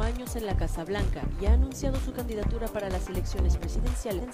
[0.00, 4.28] años en la Casa Blanca y ha anunciado su candidatura para las elecciones presidenciales.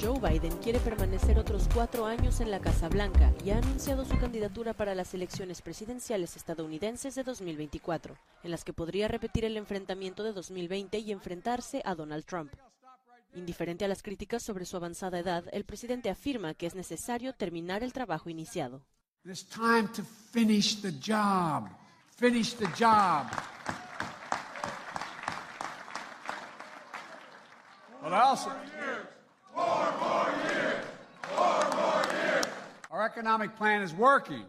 [0.00, 4.18] Joe Biden quiere permanecer otros cuatro años en la Casa Blanca y ha anunciado su
[4.18, 10.24] candidatura para las elecciones presidenciales estadounidenses de 2024, en las que podría repetir el enfrentamiento
[10.24, 12.52] de 2020 y enfrentarse a Donald Trump.
[13.34, 17.84] Indiferente a las críticas sobre su avanzada edad, el presidente afirma que es necesario terminar
[17.84, 18.82] el trabajo iniciado.
[19.24, 21.70] It's time to finish the job.
[22.16, 23.32] Finish the job.
[28.02, 28.50] But also,
[32.90, 34.42] our economic plan is working.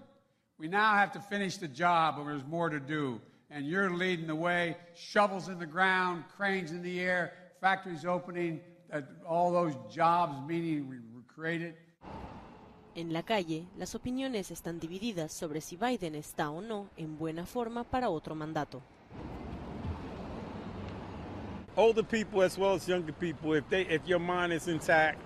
[0.57, 3.21] We now have to finish the job, but there's more to do.
[3.51, 4.75] And you're leading the way.
[4.95, 8.59] Shovels in the ground, cranes in the air, factories opening,
[9.23, 11.75] all those jobs meaning we created.
[12.95, 17.45] En la calle, las opiniones están divididas sobre si Biden está o no en buena
[17.45, 18.81] forma para otro mandato.
[21.75, 25.19] older people as well as younger people, if they if your mind is intact,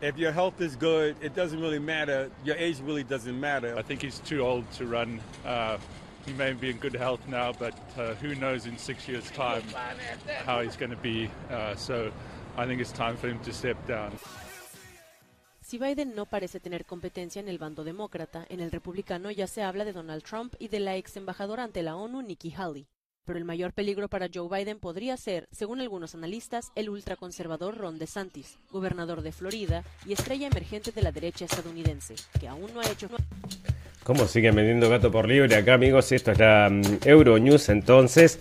[0.00, 2.30] if your health is good, it doesn't really matter.
[2.44, 3.76] Your age really doesn't matter.
[3.76, 5.20] I think he's too old to run.
[5.44, 5.78] Uh,
[6.26, 9.62] he may be in good health now, but uh, who knows in six years' time
[10.44, 11.30] how he's going to be.
[11.50, 12.12] Uh, so
[12.56, 14.12] I think it's time for him to step down.
[15.70, 19.62] Si Biden no parece tener competencia en el bando demócrata, en el republicano ya se
[19.62, 22.88] habla de Donald Trump y de la ex embajadora ante la ONU, Nikki Haley.
[23.24, 28.00] Pero el mayor peligro para Joe Biden podría ser, según algunos analistas, el ultraconservador Ron
[28.00, 32.90] DeSantis, gobernador de Florida y estrella emergente de la derecha estadounidense, que aún no ha
[32.90, 33.08] hecho...
[34.02, 36.10] ¿Cómo siguen vendiendo gato por libre acá, amigos?
[36.10, 38.38] Esto es la um, Euronews entonces.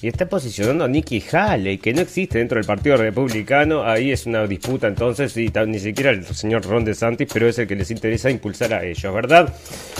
[0.00, 3.84] Y está posicionando a Nikki Haley, que no existe dentro del Partido Republicano.
[3.84, 7.68] Ahí es una disputa entonces, y ni siquiera el señor Ron DeSantis, pero es el
[7.68, 9.54] que les interesa impulsar a ellos, ¿verdad?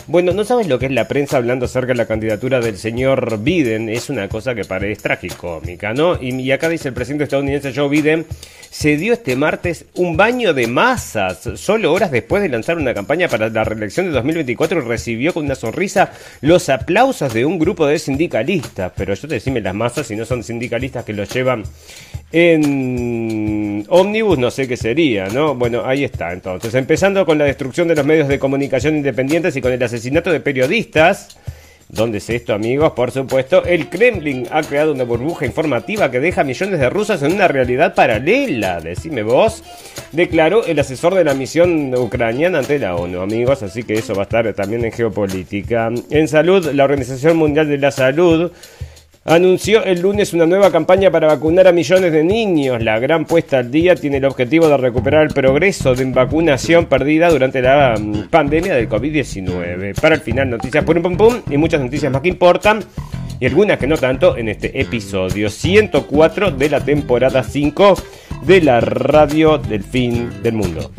[0.06, 3.38] Bueno, no sabes lo que es la prensa hablando acerca de la candidatura del señor
[3.38, 3.90] Biden.
[3.90, 6.20] Es una cosa que parece tragicómica, ¿no?
[6.20, 8.26] Y, y acá dice el presidente estadounidense Joe Biden
[8.72, 13.28] se dio este martes un baño de masas, solo horas después de lanzar una campaña
[13.28, 17.88] para la reelección de 2024 y recibió con una sonrisa los aplausos de un grupo
[17.88, 18.92] de sindicalistas.
[18.96, 21.64] Pero yo te decime las masas, si no son sindicalistas que los llevan
[22.30, 25.56] en ómnibus, no sé qué sería, ¿no?
[25.56, 26.72] Bueno, ahí está entonces.
[26.74, 30.38] Empezando con la destrucción de los medios de comunicación independientes y con el asesinato de
[30.38, 31.36] periodistas.
[31.92, 32.92] ¿Dónde es esto, amigos?
[32.92, 37.22] Por supuesto, el Kremlin ha creado una burbuja informativa que deja a millones de rusos
[37.22, 38.80] en una realidad paralela.
[38.80, 39.62] Decime vos,
[40.10, 43.62] declaró el asesor de la misión ucraniana ante la ONU, amigos.
[43.62, 45.90] Así que eso va a estar también en geopolítica.
[46.08, 48.50] En salud, la Organización Mundial de la Salud
[49.24, 52.82] anunció el lunes una nueva campaña para vacunar a millones de niños.
[52.82, 57.30] La gran puesta al día tiene el objetivo de recuperar el progreso de vacunación perdida
[57.30, 60.00] durante la mm, pandemia del COVID-19.
[60.00, 62.80] Para el final, noticias pum pum pum y muchas noticias más que importan.
[63.40, 67.94] Y algunas que no tanto en este episodio 104 de la temporada 5
[68.42, 70.92] de la radio del fin del mundo.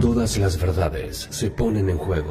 [0.00, 2.30] Todas las verdades se ponen en juego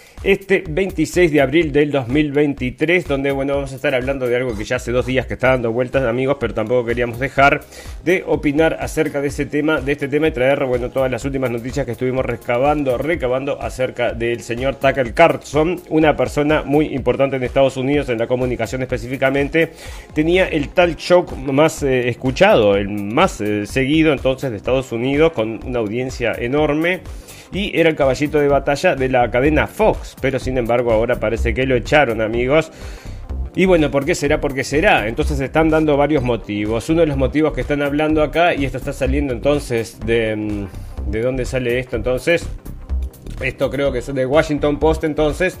[0.23, 4.63] este 26 de abril del 2023, donde bueno, vamos a estar hablando de algo que
[4.63, 7.61] ya hace dos días que está dando vueltas, amigos, pero tampoco queríamos dejar
[8.03, 11.49] de opinar acerca de ese tema, de este tema y traer, bueno, todas las últimas
[11.49, 17.43] noticias que estuvimos recabando, recabando acerca del señor Tucker Carlson, una persona muy importante en
[17.43, 19.71] Estados Unidos, en la comunicación específicamente,
[20.13, 25.31] tenía el talk show más eh, escuchado, el más eh, seguido entonces de Estados Unidos,
[25.31, 27.01] con una audiencia enorme
[27.51, 31.53] y era el caballito de batalla de la cadena Fox, pero sin embargo ahora parece
[31.53, 32.71] que lo echaron amigos.
[33.53, 34.39] Y bueno, ¿por qué será?
[34.39, 35.07] ¿Por qué será?
[35.07, 36.89] Entonces están dando varios motivos.
[36.89, 40.35] Uno de los motivos que están hablando acá, y esto está saliendo entonces de...
[40.35, 40.67] Mm,
[41.07, 42.47] ¿De dónde sale esto entonces?
[43.41, 45.57] Esto creo que es de Washington Post entonces.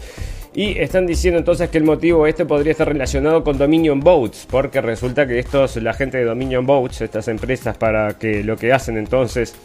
[0.53, 4.81] Y están diciendo entonces que el motivo este podría estar relacionado con Dominion Boats, porque
[4.81, 8.97] resulta que estos, la gente de Dominion Boats, estas empresas para que lo que hacen
[8.97, 9.55] entonces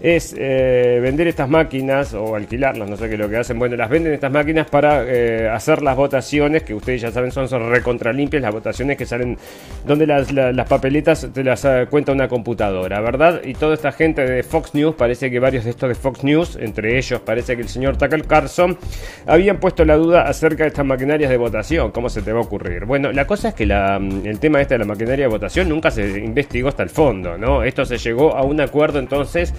[0.00, 3.58] es eh, vender estas máquinas o alquilarlas, no sé qué es lo que hacen.
[3.58, 7.48] Bueno, las venden estas máquinas para eh, hacer las votaciones, que ustedes ya saben son,
[7.48, 9.36] son recontralimpias, las votaciones que salen
[9.84, 13.40] donde las, las papeletas te las uh, cuenta una computadora, ¿verdad?
[13.44, 16.56] Y toda esta gente de Fox News, parece que varios de estos de Fox News,
[16.60, 18.78] entre ellos parece que el señor Tucker Carlson,
[19.26, 21.90] habían puesto la duda acerca de estas maquinarias de votación.
[21.90, 22.84] ¿Cómo se te va a ocurrir?
[22.84, 25.90] Bueno, la cosa es que la, el tema este de la maquinaria de votación nunca
[25.90, 27.62] se investigó hasta el fondo, ¿no?
[27.62, 29.54] Esto se llegó a un acuerdo entonces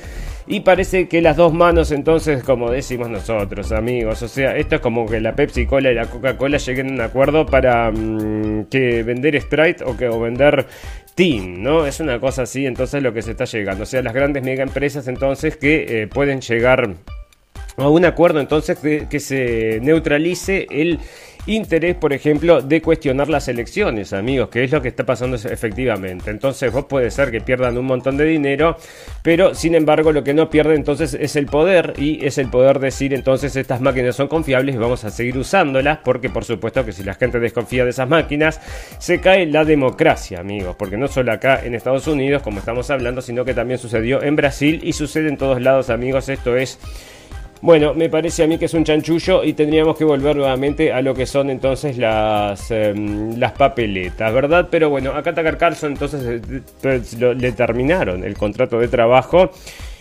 [0.48, 4.82] y parece que las dos manos entonces, como decimos nosotros, amigos, o sea, esto es
[4.82, 9.04] como que la Pepsi Cola y la Coca-Cola lleguen a un acuerdo para mm, que
[9.04, 10.66] vender Sprite o que o vender
[11.16, 11.86] Team, ¿no?
[11.86, 14.64] Es una cosa así, entonces lo que se está llegando, o sea, las grandes mega
[14.64, 16.96] empresas entonces que eh, pueden llegar
[17.76, 21.00] a un acuerdo entonces que se neutralice el
[21.48, 26.30] interés, por ejemplo, de cuestionar las elecciones, amigos, que es lo que está pasando efectivamente.
[26.30, 28.78] Entonces, vos puede ser que pierdan un montón de dinero,
[29.24, 32.80] pero sin embargo, lo que no pierde entonces es el poder y es el poder
[32.80, 36.92] decir entonces estas máquinas son confiables y vamos a seguir usándolas, porque por supuesto que
[36.92, 38.62] si la gente desconfía de esas máquinas,
[39.00, 43.22] se cae la democracia, amigos, porque no solo acá en Estados Unidos, como estamos hablando,
[43.22, 46.30] sino que también sucedió en Brasil y sucede en todos lados, amigos.
[46.30, 46.80] Esto es
[47.62, 51.02] bueno, me parece a mí que es un chanchullo y tendríamos que volver nuevamente a
[51.02, 54.68] lo que son entonces las, em, las papeletas, ¿verdad?
[54.70, 56.42] Pero bueno, acá Tucker Carlson entonces
[56.84, 59.52] eh, le terminaron el contrato de trabajo.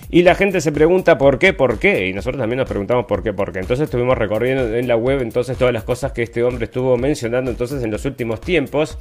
[0.08, 2.06] Y la gente se pregunta por qué, por qué.
[2.06, 3.58] Y nosotros también nos preguntamos por qué, por qué.
[3.58, 7.50] Entonces estuvimos recorriendo en la web entonces todas las cosas que este hombre estuvo mencionando
[7.50, 8.98] entonces en los últimos tiempos.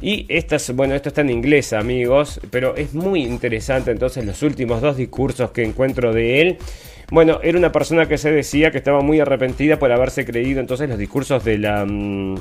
[0.00, 2.40] Y estas, bueno, esto está en inglés, amigos.
[2.50, 6.58] Pero es muy interesante entonces los últimos dos discursos que encuentro de él.
[7.10, 10.88] Bueno, era una persona que se decía que estaba muy arrepentida por haberse creído entonces
[10.88, 11.84] los discursos de la...
[11.84, 12.36] Mm,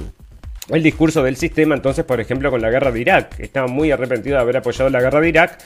[0.69, 3.39] el discurso del sistema, entonces, por ejemplo, con la guerra de Irak.
[3.39, 5.59] Estaba muy arrepentido de haber apoyado la guerra de Irak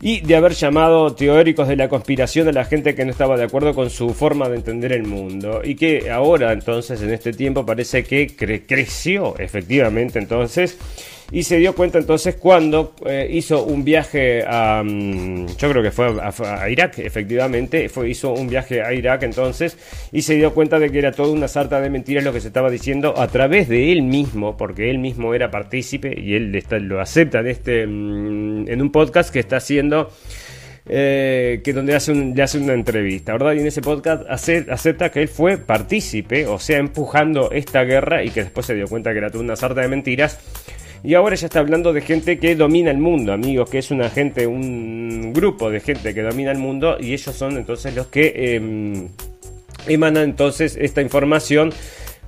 [0.00, 3.44] y de haber llamado teóricos de la conspiración a la gente que no estaba de
[3.44, 7.64] acuerdo con su forma de entender el mundo y que ahora entonces en este tiempo
[7.64, 8.26] parece que
[8.66, 10.76] creció efectivamente entonces
[11.32, 15.90] y se dio cuenta entonces cuando eh, hizo un viaje a, mm, yo creo que
[15.90, 19.78] fue a, Irak, efectivamente, hizo un viaje a Irak entonces
[20.12, 22.48] y se dio cuenta de que era toda una sarta de mentiras lo que se
[22.48, 27.00] estaba diciendo a través de él mismo, porque él mismo era partícipe y él lo
[27.00, 30.10] acepta en, este, mm, en un podcast que está haciendo...
[30.84, 33.52] Eh, que donde hace le hace una entrevista, ¿verdad?
[33.52, 38.30] Y en ese podcast acepta que él fue partícipe, o sea, empujando esta guerra y
[38.30, 40.40] que después se dio cuenta que era toda una sarta de mentiras
[41.04, 44.08] y ahora ya está hablando de gente que domina el mundo, amigos, que es una
[44.08, 48.54] gente, un grupo de gente que domina el mundo y ellos son entonces los que
[48.54, 49.08] em,
[49.88, 51.72] emanan entonces esta información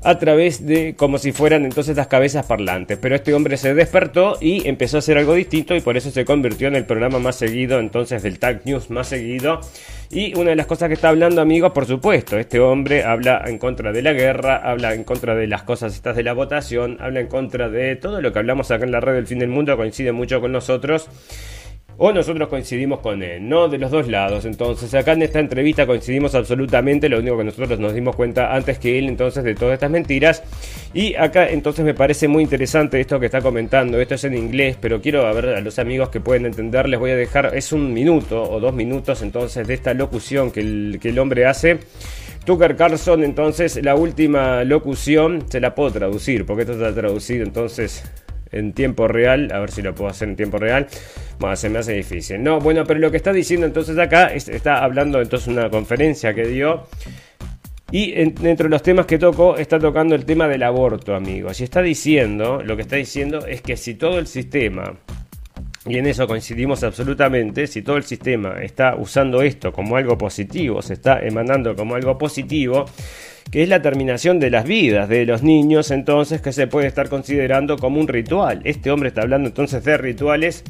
[0.05, 2.99] a través de como si fueran entonces las cabezas parlantes.
[3.01, 6.25] Pero este hombre se despertó y empezó a hacer algo distinto y por eso se
[6.25, 9.61] convirtió en el programa más seguido entonces del Tag News más seguido.
[10.11, 13.59] Y una de las cosas que está hablando, amigos, por supuesto, este hombre habla en
[13.59, 17.21] contra de la guerra, habla en contra de las cosas estas de la votación, habla
[17.21, 19.77] en contra de todo lo que hablamos acá en la red del fin del mundo,
[19.77, 21.09] coincide mucho con nosotros
[21.97, 24.45] o nosotros coincidimos con él, no de los dos lados.
[24.45, 28.79] Entonces, acá en esta entrevista coincidimos absolutamente, lo único que nosotros nos dimos cuenta antes
[28.79, 30.43] que él entonces de todas estas mentiras.
[30.93, 34.77] Y acá entonces me parece muy interesante esto que está comentando, esto es en inglés,
[34.81, 37.73] pero quiero a ver a los amigos que pueden entender, les voy a dejar, es
[37.73, 41.79] un minuto o dos minutos entonces de esta locución que el, que el hombre hace.
[42.45, 48.05] Tucker Carlson, entonces la última locución, se la puedo traducir, porque esto está traducido entonces
[48.59, 49.51] en tiempo real.
[49.53, 50.87] A ver si lo puedo hacer en tiempo real.
[51.39, 52.43] Bueno, se me hace difícil.
[52.43, 56.47] No, bueno, pero lo que está diciendo entonces acá está hablando entonces una conferencia que
[56.47, 56.87] dio.
[57.91, 61.61] Y entre los temas que tocó está tocando el tema del aborto, amigos.
[61.61, 64.97] Y está diciendo, lo que está diciendo es que si todo el sistema,
[65.87, 70.83] y en eso coincidimos absolutamente, si todo el sistema está usando esto como algo positivo,
[70.83, 72.87] se está emanando como algo positivo,
[73.51, 77.09] que es la terminación de las vidas de los niños, entonces que se puede estar
[77.09, 78.61] considerando como un ritual.
[78.65, 80.65] Este hombre está hablando entonces de rituales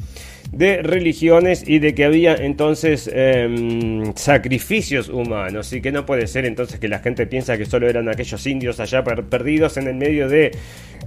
[0.51, 6.45] de religiones y de que había entonces em, sacrificios humanos y que no puede ser
[6.45, 10.29] entonces que la gente piensa que solo eran aquellos indios allá perdidos en el medio
[10.29, 10.51] de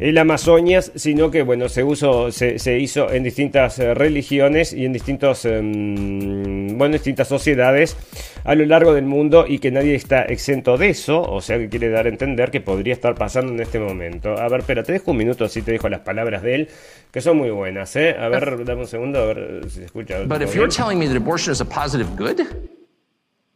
[0.01, 4.93] el Amazonas, sino que bueno, se, usó, se, hizo en distintas eh, religiones y en
[4.93, 7.97] distintos, em, bueno, distintas sociedades
[8.45, 11.69] a lo largo del mundo y que nadie está exento de eso, o sea que
[11.69, 14.39] quiere dar a entender que podría estar pasando en este momento.
[14.39, 16.69] A ver, espera, te dejo un minuto así te dejo las palabras de él,
[17.11, 18.15] que son muy buenas, ¿eh?
[18.19, 22.17] A ver, dame un segundo, But if you're telling me that abortion is a positive
[22.17, 22.69] good,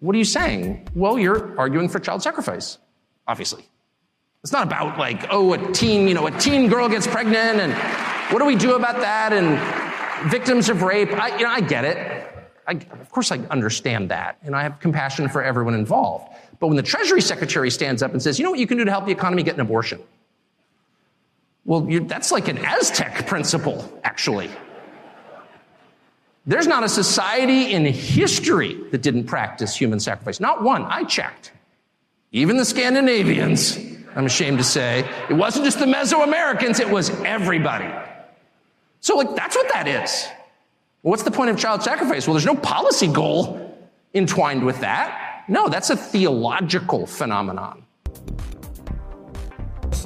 [0.01, 0.89] what are you saying?
[0.95, 2.79] Well, you're arguing for child sacrifice,
[3.29, 3.65] obviously.
[4.43, 7.73] It's not about like, oh, a teen, you know, a teen girl gets pregnant and
[8.33, 9.33] what do we do about that?
[9.33, 11.13] And victims of rape.
[11.13, 12.29] I, you know, I get it.
[12.67, 16.35] I, of course, I understand that, and I have compassion for everyone involved.
[16.61, 18.85] But when the Treasury Secretary stands up and says, you know what you can do
[18.85, 19.43] to help the economy?
[19.43, 20.01] Get an abortion.
[21.65, 24.49] Well, that's like an Aztec principle, actually.
[26.45, 30.41] There's not a society in history that didn't practice human sacrifice.
[30.41, 30.85] Not one.
[30.85, 31.53] I checked.
[32.33, 33.79] Even the Scandinavians,
[34.17, 35.09] I'm ashamed to say.
[35.31, 37.89] It wasn't just the Mesoamericans, it was everybody.
[39.01, 40.27] So, like, that's what that is.
[41.03, 42.27] What's the point of child sacrifice?
[42.27, 43.77] Well, there's no policy goal
[44.15, 45.45] entwined with that.
[45.49, 47.85] No, that's a theological phenomenon.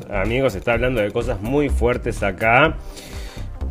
[0.09, 2.77] Amigos, está hablando de cosas muy fuertes acá.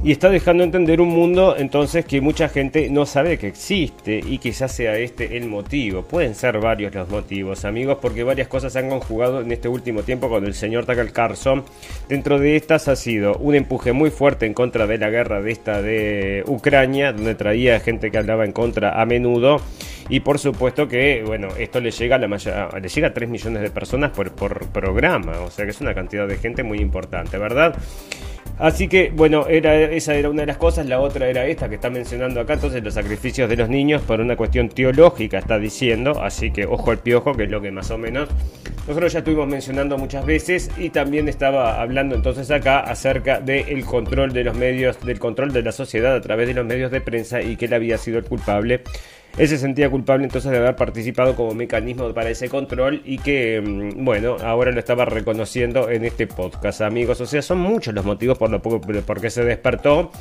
[0.06, 4.38] Y está dejando entender un mundo entonces que mucha gente no sabe que existe y
[4.38, 6.04] quizás sea este el motivo.
[6.04, 10.04] Pueden ser varios los motivos, amigos, porque varias cosas se han conjugado en este último
[10.04, 11.64] tiempo con el señor Tucker Carlson.
[12.08, 15.52] Dentro de estas ha sido un empuje muy fuerte en contra de la guerra de
[15.52, 19.60] esta de Ucrania, donde traía gente que hablaba en contra a menudo.
[20.08, 23.64] Y por supuesto que, bueno, esto le llega a la le llega a 3 millones
[23.64, 27.40] de personas por, por programa, o sea que es una cantidad de gente muy importante,
[27.40, 27.76] ¿verdad?
[28.58, 30.86] Así que, bueno, era, esa era una de las cosas.
[30.86, 32.54] La otra era esta que está mencionando acá.
[32.54, 36.22] Entonces, los sacrificios de los niños por una cuestión teológica está diciendo.
[36.22, 38.30] Así que, ojo al piojo, que es lo que más o menos
[38.88, 40.72] nosotros ya estuvimos mencionando muchas veces.
[40.78, 45.64] Y también estaba hablando entonces acá acerca del control de los medios, del control de
[45.64, 48.26] la sociedad a través de los medios de prensa y que él había sido el
[48.26, 48.82] culpable
[49.38, 53.62] él se sentía culpable entonces de haber participado como mecanismo para ese control y que,
[53.62, 57.20] mm, bueno, ahora lo estaba reconociendo en este podcast, amigos.
[57.22, 60.12] O sea, son muchos los motivos por, lo, por qué se despertó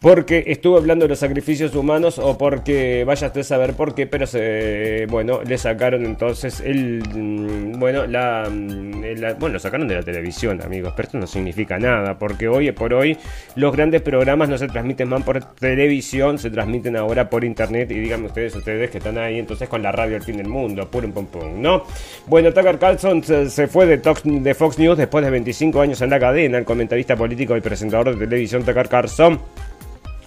[0.00, 4.06] porque estuvo hablando de los sacrificios humanos o porque vaya usted a saber por qué,
[4.06, 9.96] pero se, bueno, le sacaron entonces el, mm, bueno, la, mm, bueno, lo sacaron de
[9.96, 13.18] la televisión, amigos, pero esto no significa nada, porque hoy por hoy
[13.56, 18.00] los grandes programas no se transmiten más por televisión, se transmiten ahora por internet y
[18.00, 21.12] díganme ustedes, ustedes que están ahí entonces con la radio al fin del mundo, pum
[21.12, 21.84] pum pum, ¿no?
[22.26, 26.18] Bueno, Tucker Carlson se, fue de, de Fox News después de 25 años en la
[26.18, 29.38] cadena, el comentarista político y presentador de televisión Tucker Carlson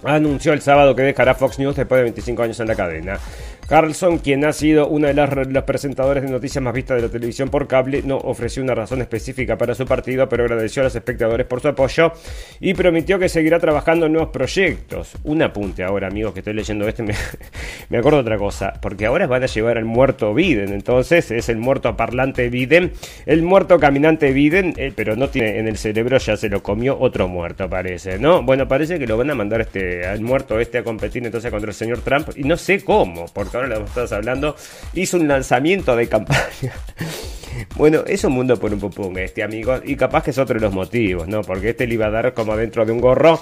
[0.04, 3.18] anunció el sábado que dejará Fox News después de 25 años en la cadena.
[3.66, 7.48] Carlson, quien ha sido uno de los presentadores de noticias más vistas de la televisión
[7.48, 11.46] por cable, no ofreció una razón específica para su partido, pero agradeció a los espectadores
[11.46, 12.12] por su apoyo
[12.60, 15.12] y prometió que seguirá trabajando en nuevos proyectos.
[15.24, 17.14] Un apunte ahora, amigos, que estoy leyendo este, me,
[17.88, 21.56] me acuerdo otra cosa, porque ahora van a llevar al muerto Biden, entonces es el
[21.56, 22.92] muerto parlante Biden,
[23.24, 26.98] el muerto caminante Biden, eh, pero no tiene en el cerebro, ya se lo comió
[26.98, 28.42] otro muerto, parece, ¿no?
[28.42, 31.70] Bueno, parece que lo van a mandar este, al muerto este a competir entonces contra
[31.70, 34.56] el señor Trump, y no sé cómo, porque ahora lo estás hablando,
[34.94, 36.72] hizo un lanzamiento de campaña.
[37.76, 40.60] Bueno, es un mundo por un pupung este amigo y capaz que es otro de
[40.60, 41.42] los motivos, ¿no?
[41.42, 43.40] Porque este le iba a dar como dentro de un gorro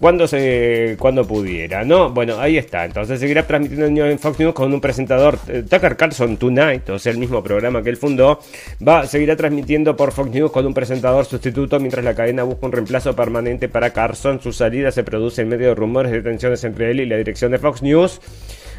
[0.00, 2.10] cuando se cuando pudiera, ¿no?
[2.10, 2.84] Bueno, ahí está.
[2.84, 7.12] Entonces seguirá transmitiendo en Fox News con un presentador eh, Tucker Carlson Tonight, o sea,
[7.12, 8.40] el mismo programa que él fundó,
[8.86, 12.72] va seguirá transmitiendo por Fox News con un presentador sustituto mientras la cadena busca un
[12.72, 14.40] reemplazo permanente para Carlson.
[14.40, 17.52] Su salida se produce en medio de rumores de tensiones entre él y la dirección
[17.52, 18.20] de Fox News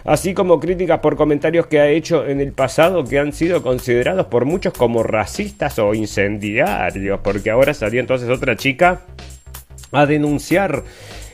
[0.03, 4.27] así como críticas por comentarios que ha hecho en el pasado que han sido considerados
[4.27, 9.01] por muchos como racistas o incendiarios, porque ahora salió entonces otra chica
[9.91, 10.83] a denunciar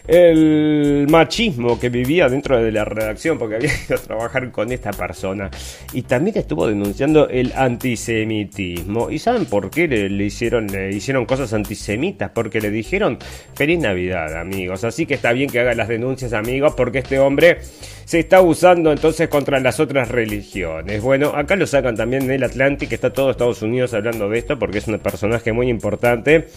[0.09, 4.91] el machismo que vivía dentro de la redacción porque había ido a trabajar con esta
[4.91, 5.49] persona.
[5.93, 9.09] Y también estuvo denunciando el antisemitismo.
[9.11, 13.17] Y saben por qué le, hicieron le hicieron cosas antisemitas porque le dijeron
[13.53, 17.59] feliz navidad amigos así que está bien que haga las denuncias amigos porque este hombre
[18.05, 22.43] se está usando entonces contra las otras religiones bueno acá lo sacan también en el
[22.43, 26.47] Atlantic está todo Estados Unidos hablando de esto porque es un personaje muy importante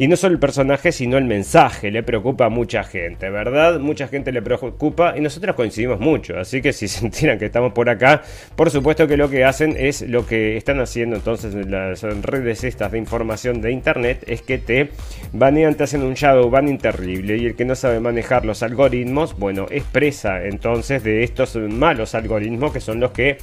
[0.00, 1.90] y no solo el personaje, sino el mensaje.
[1.90, 3.78] Le preocupa a mucha gente, ¿verdad?
[3.80, 6.38] Mucha gente le preocupa y nosotros coincidimos mucho.
[6.38, 8.22] Así que si se enteran que estamos por acá,
[8.56, 12.64] por supuesto que lo que hacen es lo que están haciendo entonces en las redes
[12.64, 14.88] estas de información de internet, es que te
[15.34, 17.36] banean, te hacen un shadow banning terrible.
[17.36, 22.14] Y el que no sabe manejar los algoritmos, bueno, es presa entonces de estos malos
[22.14, 23.36] algoritmos que son los que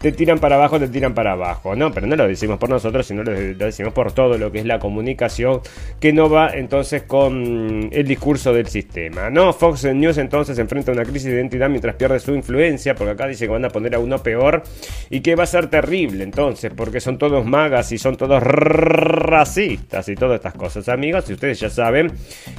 [0.00, 1.92] te tiran para abajo, te tiran para abajo, ¿no?
[1.92, 4.78] Pero no lo decimos por nosotros, sino lo, decimos por todo lo que es la
[4.78, 5.60] comunicación
[6.00, 9.52] que no va entonces con el discurso del sistema, ¿no?
[9.52, 13.44] Fox News entonces enfrenta una crisis de identidad mientras pierde su influencia, porque acá dice
[13.44, 14.62] que van a poner a uno peor
[15.10, 20.08] y que va a ser terrible entonces, porque son todos magas y son todos racistas
[20.08, 22.10] y todas estas cosas, amigos, y ustedes ya saben,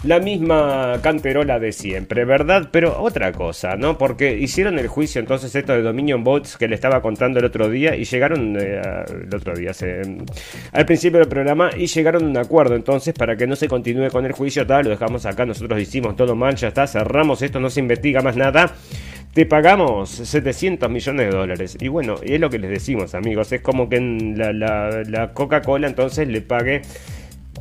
[0.03, 2.69] la misma canterola de siempre, ¿verdad?
[2.71, 3.98] Pero otra cosa, ¿no?
[3.98, 7.70] Porque hicieron el juicio entonces esto de Dominion Bots que le estaba contando el otro
[7.70, 9.72] día y llegaron eh, el otro día,
[10.72, 14.10] al principio del programa y llegaron a un acuerdo entonces para que no se continúe
[14.10, 17.60] con el juicio tal, lo dejamos acá, nosotros hicimos todo mal, ya está, cerramos esto,
[17.60, 18.74] no se investiga más nada.
[19.34, 21.78] te pagamos 700 millones de dólares.
[21.80, 23.52] Y bueno, es lo que les decimos, amigos.
[23.54, 24.00] Es como que
[24.36, 24.52] la,
[25.04, 26.82] la Coca-Cola entonces le pague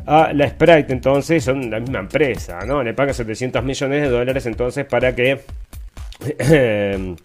[0.06, 2.82] a la Sprite, entonces son la misma empresa, ¿no?
[2.82, 5.40] Le paga 700 millones de dólares entonces para que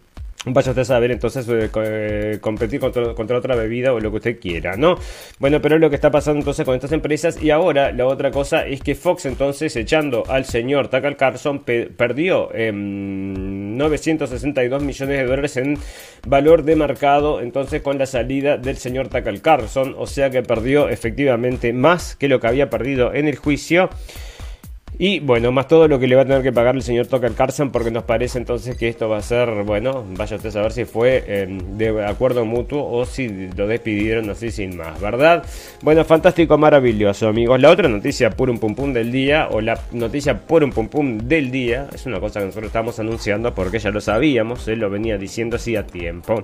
[0.48, 4.38] Vaya usted a saber entonces eh, eh, competir contra, otra bebida o lo que usted
[4.38, 4.96] quiera, ¿no?
[5.40, 7.42] Bueno, pero es lo que está pasando entonces con estas empresas.
[7.42, 12.50] Y ahora la otra cosa es que Fox entonces echando al señor Tucker Carlson perdió
[12.54, 15.78] 962 em, millones de dólares en
[16.28, 19.96] valor de mercado entonces con la salida del señor Tucker Carlson.
[19.98, 23.90] O sea que perdió efectivamente más que lo que había perdido en el juicio.
[24.98, 27.32] Y bueno, más todo lo que le va a tener que pagar el señor Tucker
[27.32, 30.72] Carlson, porque nos parece entonces que esto va a ser, bueno, vaya usted a saber
[30.72, 35.44] si fue em, de acuerdo mutuo o si lo despidieron así sin más, ¿verdad?
[35.82, 37.60] Bueno, fantástico, maravilloso, amigos.
[37.60, 41.50] La otra noticia un pum pum del día, o la noticia un pum pum del
[41.50, 45.18] día, es una cosa que nosotros estamos anunciando porque ya lo sabíamos, él lo venía
[45.18, 46.42] diciendo así a tiempo.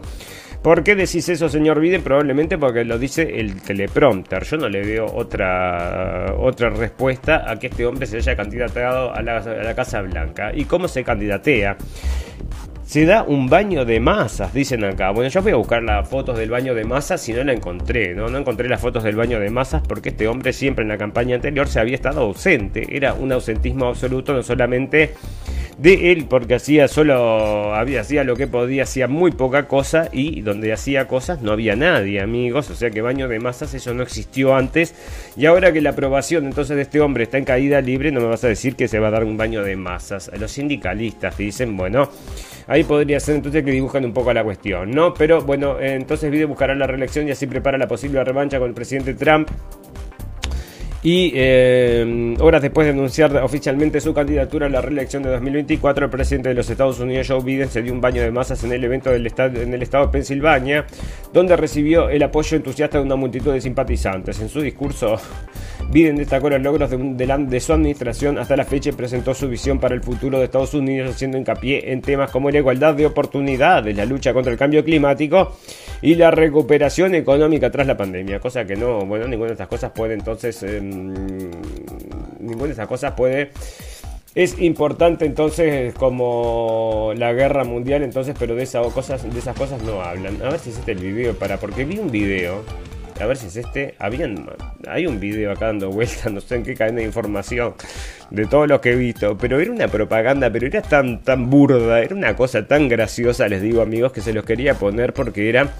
[0.62, 2.02] ¿Por qué decís eso, señor Biden?
[2.02, 4.45] Probablemente porque lo dice el teleprompter.
[4.45, 9.23] Yo no le veo otra, otra respuesta a que este hombre se haya candidateado a
[9.23, 10.52] la, Casa Blanca.
[10.54, 11.76] ¿Y cómo se candidatea?
[12.85, 15.11] Se da un baño de masas, dicen acá.
[15.12, 18.15] Bueno, yo voy a buscar las fotos del baño de masas si no la encontré,
[18.15, 18.29] ¿no?
[18.29, 21.37] No encontré las fotos del baño de masas porque este hombre siempre en la campaña
[21.37, 22.95] anterior se había estado ausente.
[22.95, 25.15] Era un ausentismo absoluto, no solamente
[25.79, 30.43] de él porque hacía solo había hacía lo que podía, hacía muy poca cosa y
[30.43, 34.03] donde hacía cosas no había nadie, amigos, o sea que baño de masas eso no
[34.03, 34.95] existió antes
[35.37, 38.27] y ahora que la aprobación entonces de este hombre está en caída libre, no me
[38.27, 40.31] vas a decir que se va a dar un baño de masas.
[40.39, 42.11] Los sindicalistas dicen, bueno,
[42.66, 45.14] ahí podría ser entonces que dibujan un poco la cuestión, ¿no?
[45.14, 48.75] Pero bueno, entonces Biden buscará la reelección y así prepara la posible revancha con el
[48.75, 49.49] presidente Trump.
[51.04, 56.11] Y eh, horas después de anunciar oficialmente su candidatura a la reelección de 2024, el
[56.11, 58.85] presidente de los Estados Unidos, Joe Biden, se dio un baño de masas en el
[58.85, 60.87] evento del estado, en el estado de Pensilvania,
[61.33, 64.40] donde recibió el apoyo entusiasta de una multitud de simpatizantes.
[64.40, 65.16] En su discurso,
[65.91, 69.79] Biden destacó los logros de, de su administración hasta la fecha y presentó su visión
[69.79, 73.97] para el futuro de Estados Unidos, haciendo hincapié en temas como la igualdad de oportunidades,
[73.97, 75.57] la lucha contra el cambio climático
[76.01, 79.92] y la recuperación económica tras la pandemia, cosa que no, bueno, ninguna de estas cosas
[79.92, 81.12] puede entonces, em,
[82.40, 83.51] ninguna de estas cosas puede...
[84.35, 89.83] Es importante entonces como la guerra mundial, entonces, pero de esas cosas, de esas cosas
[89.83, 90.40] no hablan.
[90.40, 92.62] A ver si este el video para, porque vi un video
[93.20, 93.94] a ver si es este.
[93.98, 94.46] Habían,
[94.88, 97.75] hay un video acá dando vueltas, no sé en qué cadena de información,
[98.31, 102.01] de todo lo que he visto, pero era una propaganda, pero era tan, tan burda,
[102.01, 105.72] era una cosa tan graciosa, les digo amigos, que se los quería poner porque era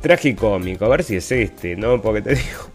[0.00, 0.84] tragicómico.
[0.84, 2.00] A ver si es este, ¿no?
[2.00, 2.70] Porque te digo.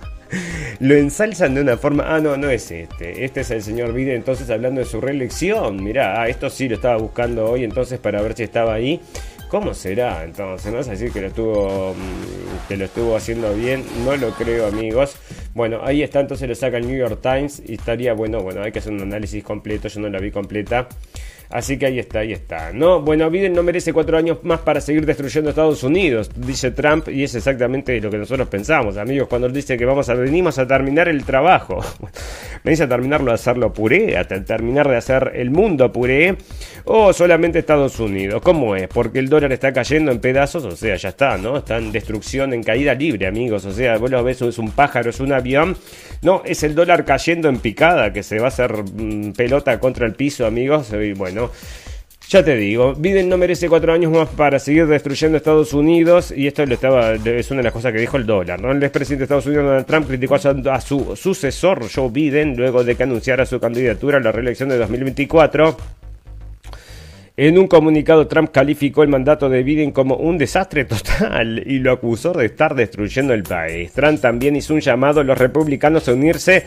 [0.80, 2.04] Lo ensalzan de una forma.
[2.08, 3.24] Ah, no, no es este.
[3.24, 5.84] Este es el señor Biden entonces hablando de su reelección.
[5.84, 9.00] Mirá, ah, esto sí lo estaba buscando hoy entonces para ver si estaba ahí.
[9.56, 10.70] ¿Cómo será entonces?
[10.74, 13.86] ¿No es decir que lo estuvo mm, que lo estuvo haciendo bien?
[14.04, 15.16] No lo creo, amigos.
[15.54, 18.74] Bueno, ahí está, entonces lo saca el New York Times y estaría bueno, bueno, hay
[18.74, 20.90] que hacer un análisis completo, yo no la vi completa.
[21.56, 22.74] Así que ahí está, ahí está.
[22.74, 27.08] No, bueno, Biden no merece cuatro años más para seguir destruyendo Estados Unidos, dice Trump,
[27.08, 30.68] y es exactamente lo que nosotros pensamos, amigos, cuando dice que vamos a venimos a
[30.68, 31.80] terminar el trabajo.
[32.66, 36.36] Venís a terminarlo de hacerlo puré, a terminar de hacer el mundo puré,
[36.84, 38.42] o solamente Estados Unidos.
[38.42, 38.88] ¿Cómo es?
[38.88, 41.58] Porque el dólar está cayendo en pedazos, o sea, ya está, ¿no?
[41.58, 43.66] Está en destrucción, en caída libre, amigos.
[43.66, 45.78] O sea, vos lo ves, es un pájaro, es un avión.
[46.24, 50.08] No, es el dólar cayendo en picada, que se va a hacer mm, pelota contra
[50.08, 50.92] el piso, amigos.
[50.92, 51.45] Y bueno.
[52.28, 56.48] Ya te digo, Biden no merece cuatro años más para seguir destruyendo Estados Unidos y
[56.48, 58.60] esto lo estaba, es una de las cosas que dijo el dólar.
[58.66, 62.96] El expresidente de Estados Unidos, Donald Trump, criticó a su sucesor, Joe Biden, luego de
[62.96, 65.78] que anunciara su candidatura a la reelección de 2024.
[67.38, 71.92] En un comunicado, Trump calificó el mandato de Biden como un desastre total y lo
[71.92, 73.92] acusó de estar destruyendo el país.
[73.92, 76.66] Trump también hizo un llamado a los republicanos a unirse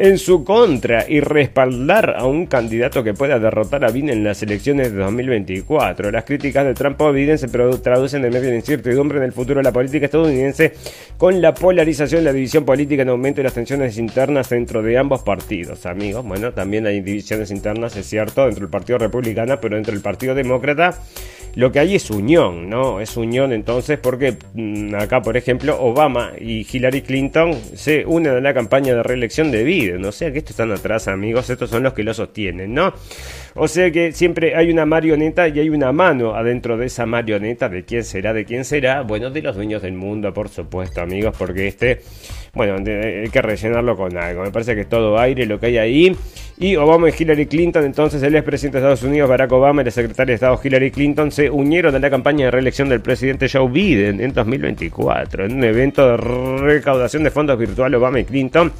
[0.00, 4.42] en su contra y respaldar a un candidato que pueda derrotar a Biden en las
[4.42, 6.10] elecciones de 2024.
[6.10, 9.58] Las críticas de Trump a Biden se traducen en medio de incertidumbre en el futuro
[9.58, 10.72] de la política estadounidense
[11.18, 15.22] con la polarización, la división política en aumento y las tensiones internas dentro de ambos
[15.22, 16.24] partidos, amigos.
[16.24, 20.34] Bueno, también hay divisiones internas, es cierto, dentro del Partido Republicano, pero dentro del Partido
[20.34, 20.98] Demócrata
[21.54, 23.00] lo que hay es unión, ¿no?
[23.00, 28.40] Es unión entonces porque mm, acá, por ejemplo, Obama y Hillary Clinton se unen a
[28.40, 30.04] la campaña de reelección de Biden.
[30.04, 32.92] O sea que estos están atrás, amigos, estos son los que lo sostienen, ¿no?
[33.54, 37.68] O sea que siempre hay una marioneta y hay una mano adentro de esa marioneta.
[37.68, 38.32] ¿De quién será?
[38.32, 39.02] ¿De quién será?
[39.02, 42.00] Bueno, de los dueños del mundo, por supuesto, amigos, porque este,
[42.54, 44.42] bueno, hay que rellenarlo con algo.
[44.42, 46.16] Me parece que es todo aire lo que hay ahí.
[46.60, 49.90] Y Obama y Hillary Clinton, entonces el expresidente de Estados Unidos Barack Obama y la
[49.90, 53.68] secretaria de Estado Hillary Clinton se unieron a la campaña de reelección del presidente Joe
[53.68, 58.70] Biden en 2024 en un evento de recaudación de fondos virtual Obama y Clinton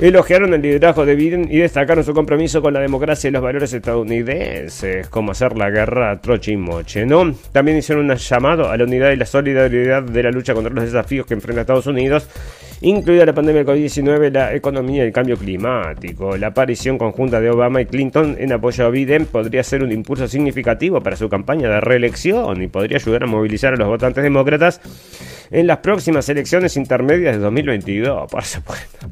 [0.00, 3.72] Elogiaron el liderazgo de Biden y destacaron su compromiso con la democracia y los valores
[3.74, 7.34] estadounidenses, como hacer la guerra troche y moche, ¿no?
[7.52, 10.84] También hicieron un llamado a la unidad y la solidaridad de la lucha contra los
[10.84, 12.26] desafíos que enfrenta Estados Unidos,
[12.82, 16.36] incluida la pandemia del COVID-19, la economía y el cambio climático.
[16.36, 20.28] La aparición conjunta de Obama y Clinton en apoyo a Biden podría ser un impulso
[20.28, 24.80] significativo para su campaña de reelección y podría ayudar a movilizar a los votantes demócratas
[25.52, 29.06] en las próximas elecciones intermedias de 2022, por supuesto.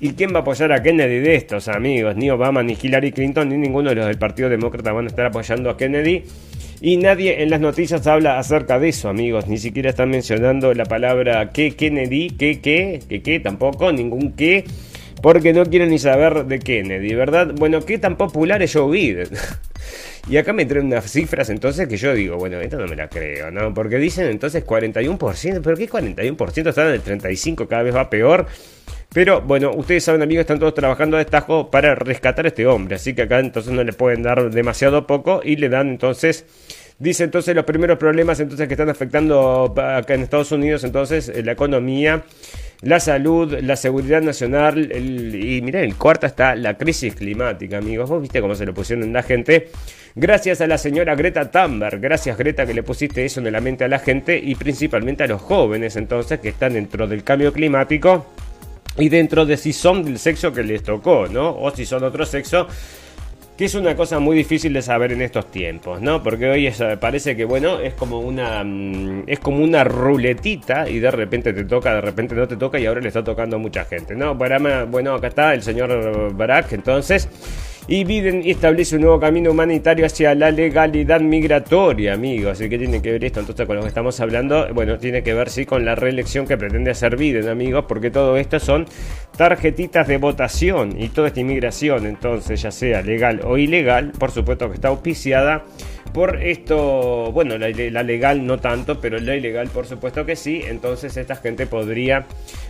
[0.00, 2.16] ¿Y quién va a apoyar a Kennedy de estos amigos?
[2.16, 5.26] Ni Obama, ni Hillary Clinton, ni ninguno de los del Partido Demócrata van a estar
[5.26, 6.24] apoyando a Kennedy.
[6.80, 9.46] Y nadie en las noticias habla acerca de eso, amigos.
[9.46, 14.64] Ni siquiera están mencionando la palabra que Kennedy, que, que, que, que, tampoco, ningún que.
[15.24, 17.54] Porque no quieren ni saber de Kennedy, ¿verdad?
[17.56, 19.28] Bueno, ¿qué tan popular es Joe Biden?
[20.28, 23.08] Y acá me traen unas cifras entonces que yo digo, bueno, esto no me la
[23.08, 23.72] creo, ¿no?
[23.72, 26.68] Porque dicen entonces 41%, pero ¿qué 41%?
[26.68, 28.46] Están en el 35%, cada vez va peor.
[29.14, 32.96] Pero bueno, ustedes saben amigos, están todos trabajando a destajo para rescatar a este hombre.
[32.96, 36.44] Así que acá entonces no le pueden dar demasiado poco y le dan entonces...
[36.96, 41.50] Dice entonces los primeros problemas entonces que están afectando acá en Estados Unidos entonces la
[41.50, 42.22] economía,
[42.84, 48.08] la salud, la seguridad nacional y miren, el cuarto está la crisis climática, amigos.
[48.10, 49.70] Vos viste cómo se lo pusieron la gente.
[50.14, 53.84] Gracias a la señora Greta Thunberg, gracias Greta que le pusiste eso en la mente
[53.84, 58.26] a la gente y principalmente a los jóvenes entonces que están dentro del cambio climático
[58.96, 61.56] y dentro de si son del sexo que les tocó, ¿no?
[61.56, 62.68] O si son otro sexo
[63.56, 66.22] que es una cosa muy difícil de saber en estos tiempos, ¿no?
[66.22, 71.10] Porque hoy parece que, bueno, es como una mm, es como una ruletita y de
[71.10, 73.84] repente te toca, de repente no te toca y ahora le está tocando a mucha
[73.84, 74.34] gente, ¿no?
[74.34, 77.28] Bueno, acá está el señor Barack, entonces
[77.86, 82.60] y Biden establece un nuevo camino humanitario hacia la legalidad migratoria, amigos.
[82.60, 84.72] ¿Y qué tiene que ver esto entonces con lo que estamos hablando?
[84.72, 88.38] Bueno, tiene que ver sí con la reelección que pretende hacer Biden, amigos, porque todo
[88.38, 88.86] esto son
[89.36, 94.68] tarjetitas de votación y toda esta inmigración, entonces, ya sea legal o ilegal, por supuesto
[94.68, 95.64] que está auspiciada
[96.14, 101.16] por esto, bueno, la, legal no tanto, pero la ilegal por supuesto que sí, entonces
[101.16, 102.26] esta gente podría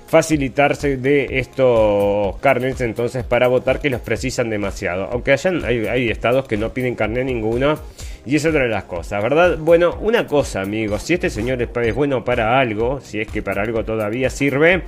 [0.06, 6.48] facilitarse de estos carnets entonces para votar que los precisan demasiado, aunque hayan, hay, estados
[6.48, 7.78] que no piden carnet ninguno
[8.24, 9.58] y es otra de las cosas, ¿verdad?
[9.58, 13.60] Bueno, una cosa amigos, si este señor es bueno para algo, si es que para
[13.60, 14.84] algo todavía sirve,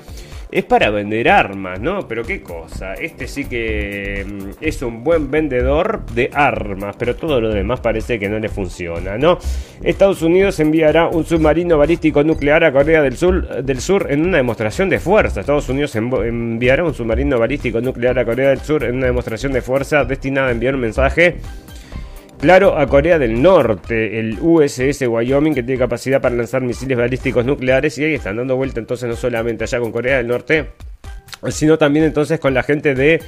[0.57, 2.09] es para vender armas, ¿no?
[2.09, 7.43] Pero qué cosa, este sí que mm, es un buen vendedor de armas, pero todo
[7.43, 9.37] lo demás parece que no le funciona, ¿no?
[9.83, 14.39] Estados Unidos enviará un submarino balístico nuclear a Corea del Sur, del Sur en una
[14.39, 15.41] demostración de fuerza.
[15.41, 19.61] Estados Unidos enviará un submarino balístico nuclear a Corea del Sur en una demostración de
[19.61, 21.37] fuerza destinada a enviar un mensaje
[22.41, 27.47] Claro, a Corea del Norte, el USS Wyoming, que tiene capacidad para lanzar misiles balísticos
[27.47, 30.69] nucleares, y ahí están dando vuelta entonces no solamente allá con Corea del Norte,
[31.49, 33.23] sino también entonces con la gente de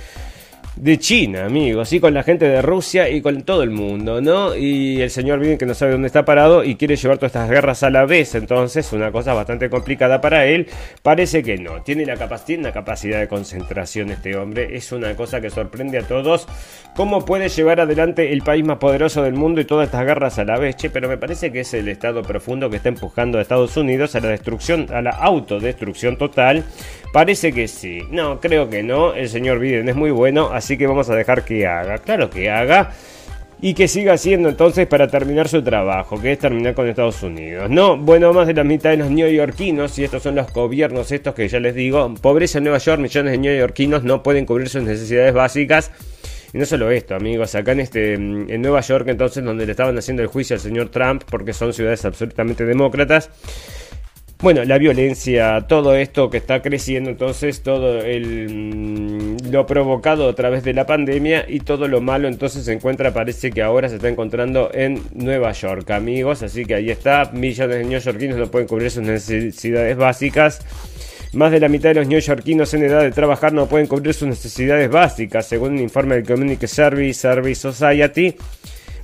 [0.81, 4.55] de China, amigos, y con la gente de Rusia y con todo el mundo, ¿no?
[4.55, 7.51] Y el señor Biden que no sabe dónde está parado y quiere llevar todas estas
[7.51, 10.69] guerras a la vez, entonces una cosa bastante complicada para él,
[11.03, 15.41] parece que no, tiene la capacidad, una capacidad de concentración este hombre, es una cosa
[15.41, 16.47] que sorprende a todos,
[16.95, 20.45] cómo puede llevar adelante el país más poderoso del mundo y todas estas guerras a
[20.45, 23.43] la vez, che, pero me parece que es el estado profundo que está empujando a
[23.43, 26.65] Estados Unidos a la destrucción, a la autodestrucción total,
[27.13, 28.03] Parece que sí.
[28.11, 29.15] No, creo que no.
[29.15, 31.99] El señor Biden es muy bueno, así que vamos a dejar que haga.
[31.99, 32.93] Claro que haga.
[33.61, 37.69] Y que siga haciendo entonces para terminar su trabajo, que es terminar con Estados Unidos.
[37.69, 41.35] No, bueno, más de la mitad de los neoyorquinos, y estos son los gobiernos estos
[41.35, 44.85] que ya les digo, pobreza en Nueva York, millones de neoyorquinos no pueden cubrir sus
[44.85, 45.91] necesidades básicas.
[46.53, 49.99] Y no solo esto, amigos, acá en este en Nueva York entonces donde le estaban
[49.99, 53.29] haciendo el juicio al señor Trump porque son ciudades absolutamente demócratas.
[54.41, 60.35] Bueno, la violencia, todo esto que está creciendo, entonces todo el, mm, lo provocado a
[60.37, 63.97] través de la pandemia y todo lo malo entonces se encuentra, parece que ahora se
[63.97, 68.69] está encontrando en Nueva York, amigos, así que ahí está, millones de neoyorquinos no pueden
[68.69, 70.61] cubrir sus necesidades básicas.
[71.33, 74.29] Más de la mitad de los neoyorquinos en edad de trabajar no pueden cubrir sus
[74.29, 78.37] necesidades básicas, según un informe del Community Service Service Society.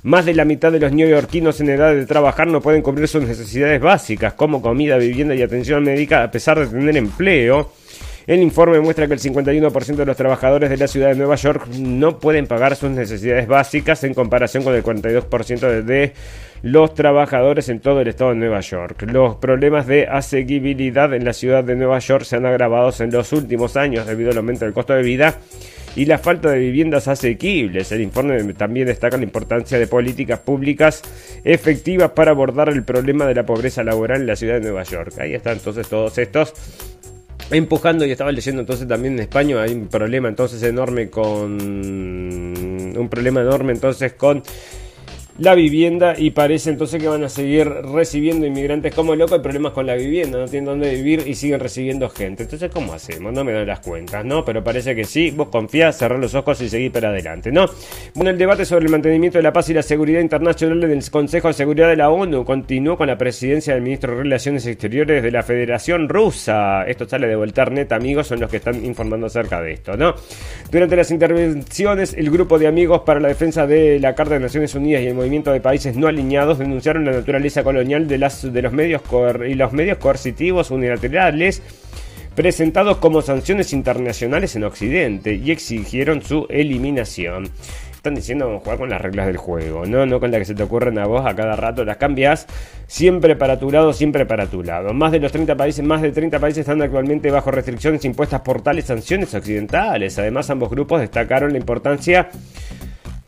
[0.05, 3.23] Más de la mitad de los neoyorquinos en edad de trabajar no pueden cubrir sus
[3.23, 7.71] necesidades básicas, como comida, vivienda y atención médica, a pesar de tener empleo.
[8.27, 11.69] El informe muestra que el 51% de los trabajadores de la ciudad de Nueva York
[11.79, 16.13] no pueden pagar sus necesidades básicas en comparación con el 42% de
[16.61, 19.07] los trabajadores en todo el estado de Nueva York.
[19.11, 23.33] Los problemas de asequibilidad en la ciudad de Nueva York se han agravado en los
[23.33, 25.39] últimos años debido al aumento del costo de vida
[25.95, 27.91] y la falta de viviendas asequibles.
[27.91, 31.01] El informe también destaca la importancia de políticas públicas
[31.43, 35.13] efectivas para abordar el problema de la pobreza laboral en la ciudad de Nueva York.
[35.19, 36.53] Ahí están entonces todos estos
[37.51, 43.07] empujando y estaba leyendo entonces también en España hay un problema entonces enorme con un
[43.09, 44.41] problema enorme entonces con
[45.37, 49.33] la vivienda y parece entonces que van a seguir recibiendo inmigrantes como locos.
[49.33, 52.43] Hay problemas con la vivienda, no tienen dónde vivir y siguen recibiendo gente.
[52.43, 53.33] Entonces, ¿cómo hacemos?
[53.33, 54.45] No me doy las cuentas, ¿no?
[54.45, 57.65] Pero parece que sí, vos confías, cerrar los ojos y seguir para adelante, ¿no?
[58.13, 61.49] Bueno, el debate sobre el mantenimiento de la paz y la seguridad internacional del Consejo
[61.49, 65.31] de Seguridad de la ONU continuó con la presidencia del ministro de Relaciones Exteriores de
[65.31, 66.83] la Federación Rusa.
[66.87, 70.15] Esto sale de Volternet, amigos, son los que están informando acerca de esto, ¿no?
[70.71, 74.73] Durante las intervenciones, el grupo de amigos para la defensa de la Carta de Naciones
[74.75, 78.61] Unidas y el movimiento de países no alineados denunciaron la naturaleza colonial de, las, de
[78.61, 79.01] los medios
[79.47, 81.63] y los medios coercitivos unilaterales
[82.35, 87.49] presentados como sanciones internacionales en Occidente y exigieron su eliminación.
[87.91, 90.05] Están diciendo jugar con las reglas del juego, ¿no?
[90.05, 92.45] No con las que se te ocurren a vos a cada rato, las cambias
[92.85, 94.93] siempre para tu lado, siempre para tu lado.
[94.93, 98.61] Más de los 30 países, más de 30 países están actualmente bajo restricciones impuestas por
[98.61, 100.19] tales sanciones occidentales.
[100.19, 102.29] Además, ambos grupos destacaron la importancia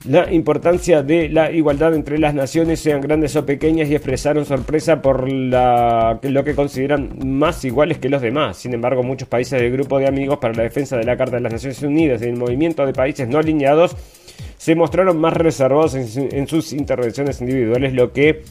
[0.08, 5.02] la importancia de la igualdad entre las naciones, sean grandes o pequeñas, y expresaron sorpresa
[5.02, 8.58] por la, lo que consideran más iguales que los demás.
[8.58, 11.41] Sin embargo, muchos países del grupo de amigos para la defensa de la Carta de
[11.41, 13.96] las Naciones Unidas y el movimiento de países no alineados
[14.58, 18.43] se mostraron más reservados en, sus intervenciones individuales, lo que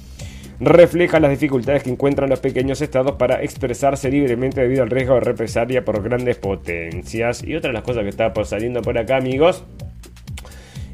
[0.58, 5.20] refleja las dificultades que encuentran los pequeños estados para expresarse libremente debido al riesgo de
[5.20, 7.42] represalia por grandes potencias.
[7.42, 9.64] Y otra de las cosas que está saliendo por acá, amigos,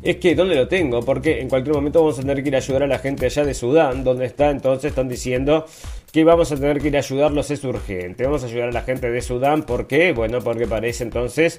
[0.03, 1.01] es que ¿dónde lo tengo?
[1.01, 3.45] Porque en cualquier momento vamos a tener que ir a ayudar a la gente allá
[3.45, 5.67] de Sudán, donde está entonces están diciendo
[6.13, 8.25] que vamos a tener que ir a ayudarlos, es urgente.
[8.25, 10.13] Vamos a ayudar a la gente de Sudán, ¿por qué?
[10.13, 11.59] Bueno, porque parece entonces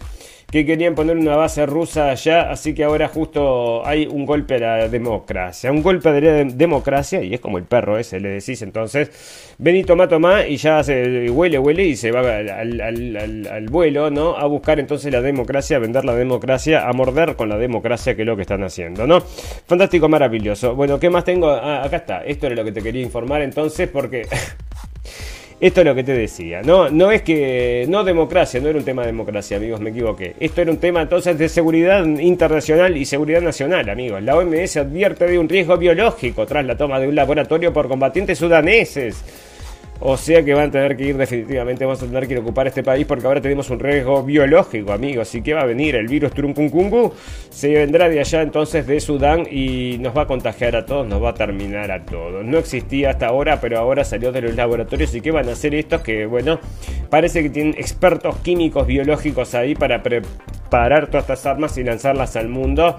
[0.51, 4.59] que querían poner una base rusa allá, así que ahora justo hay un golpe a
[4.59, 5.71] la democracia.
[5.71, 9.77] Un golpe a la democracia, y es como el perro ese, le decís entonces, ven
[9.77, 14.37] y toma, toma, y ya se huele, huele y se va al, al, vuelo, ¿no?
[14.37, 18.21] A buscar entonces la democracia, a vender la democracia, a morder con la democracia, que
[18.21, 19.21] es lo que están haciendo, ¿no?
[19.65, 20.75] Fantástico, maravilloso.
[20.75, 21.49] Bueno, ¿qué más tengo?
[21.49, 24.27] Ah, acá está, esto era lo que te quería informar entonces, porque...
[25.63, 26.61] Esto es lo que te decía.
[26.61, 27.85] No, no es que.
[27.87, 30.35] No democracia, no era un tema de democracia, amigos, me equivoqué.
[30.37, 34.21] Esto era un tema entonces de seguridad internacional y seguridad nacional, amigos.
[34.23, 38.39] La OMS advierte de un riesgo biológico tras la toma de un laboratorio por combatientes
[38.39, 39.23] sudaneses
[39.99, 42.41] o sea que van a tener que ir definitivamente, vamos a tener que ir a
[42.41, 45.33] ocupar este país porque ahora tenemos un riesgo biológico, amigos.
[45.35, 45.95] ¿Y qué va a venir?
[45.95, 47.13] El virus Trunkunkungu
[47.49, 51.23] se vendrá de allá entonces de Sudán y nos va a contagiar a todos, nos
[51.23, 52.43] va a terminar a todos.
[52.43, 55.13] No existía hasta ahora, pero ahora salió de los laboratorios.
[55.15, 56.01] ¿Y qué van a hacer estos?
[56.01, 56.59] Que bueno,
[57.09, 62.49] parece que tienen expertos químicos biológicos ahí para preparar todas estas armas y lanzarlas al
[62.49, 62.97] mundo.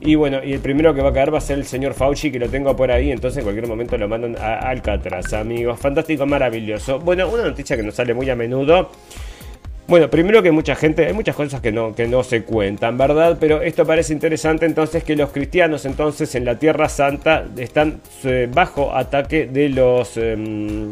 [0.00, 2.30] Y bueno, y el primero que va a caer va a ser el señor Fauci,
[2.30, 5.78] que lo tengo por ahí, entonces en cualquier momento lo mandan a Alcatraz, amigos.
[5.80, 7.00] Fantástico, maravilloso.
[7.00, 8.90] Bueno, una noticia que nos sale muy a menudo.
[9.88, 13.38] Bueno, primero que mucha gente, hay muchas cosas que no, que no se cuentan, ¿verdad?
[13.40, 18.48] Pero esto parece interesante entonces que los cristianos entonces en la Tierra Santa están eh,
[18.52, 20.16] bajo ataque de los...
[20.16, 20.90] Em,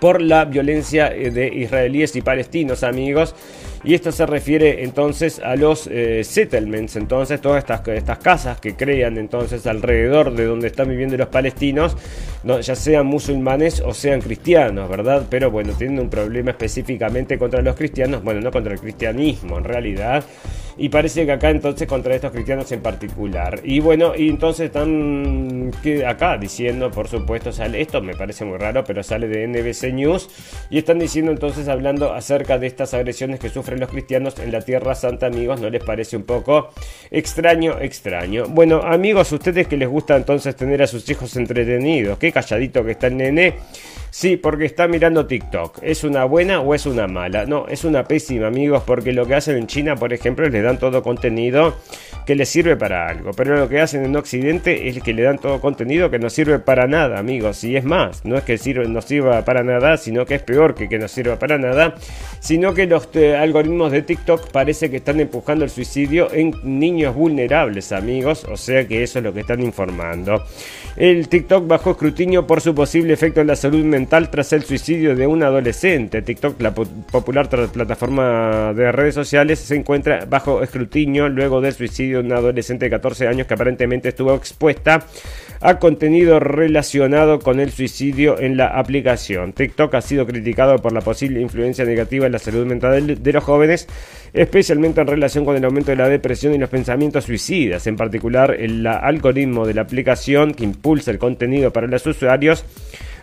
[0.00, 3.34] por la violencia eh, de israelíes y palestinos, amigos.
[3.84, 8.74] Y esto se refiere entonces a los eh, settlements, entonces todas estas, estas casas que
[8.74, 11.96] crean entonces alrededor de donde están viviendo los palestinos,
[12.62, 15.26] ya sean musulmanes o sean cristianos, ¿verdad?
[15.28, 19.64] Pero bueno, tienen un problema específicamente contra los cristianos, bueno, no contra el cristianismo en
[19.64, 20.24] realidad.
[20.76, 23.60] Y parece que acá entonces contra estos cristianos en particular.
[23.62, 25.70] Y bueno, y entonces están
[26.06, 30.28] acá diciendo, por supuesto, sale esto, me parece muy raro, pero sale de NBC News.
[30.70, 34.60] Y están diciendo entonces, hablando acerca de estas agresiones que sufren los cristianos en la
[34.60, 36.70] Tierra Santa, amigos, ¿no les parece un poco
[37.10, 37.78] extraño?
[37.80, 38.46] Extraño.
[38.48, 42.92] Bueno, amigos, ustedes que les gusta entonces tener a sus hijos entretenidos, qué calladito que
[42.92, 43.54] está el nene.
[44.10, 45.78] Sí, porque está mirando TikTok.
[45.82, 47.46] ¿Es una buena o es una mala?
[47.46, 50.62] No, es una pésima, amigos, porque lo que hacen en China, por ejemplo, es le
[50.62, 51.74] dan todo contenido
[52.26, 53.32] que les sirve para algo.
[53.32, 56.58] Pero lo que hacen en Occidente es que le dan todo contenido que no sirve
[56.58, 57.62] para nada, amigos.
[57.64, 60.74] Y es más, no es que sirve, no sirva para nada, sino que es peor
[60.74, 61.94] que que no sirva para nada,
[62.40, 67.14] sino que los eh, algoritmos de TikTok parece que están empujando el suicidio en niños
[67.14, 68.44] vulnerables, amigos.
[68.44, 70.44] O sea que eso es lo que están informando.
[70.96, 75.16] El TikTok bajo escrutinio por su posible efecto en la salud mental tras el suicidio
[75.16, 76.22] de un adolescente.
[76.22, 82.26] TikTok, la popular plataforma de redes sociales, se encuentra bajo escrutinio luego del suicidio de
[82.26, 85.06] una adolescente de 14 años que aparentemente estuvo expuesta
[85.60, 89.52] a contenido relacionado con el suicidio en la aplicación.
[89.52, 93.42] TikTok ha sido criticado por la posible influencia negativa en la salud mental de los
[93.42, 93.88] jóvenes,
[94.32, 97.86] especialmente en relación con el aumento de la depresión y los pensamientos suicidas.
[97.86, 102.64] En particular, el algoritmo de la aplicación que impulsa el contenido para los usuarios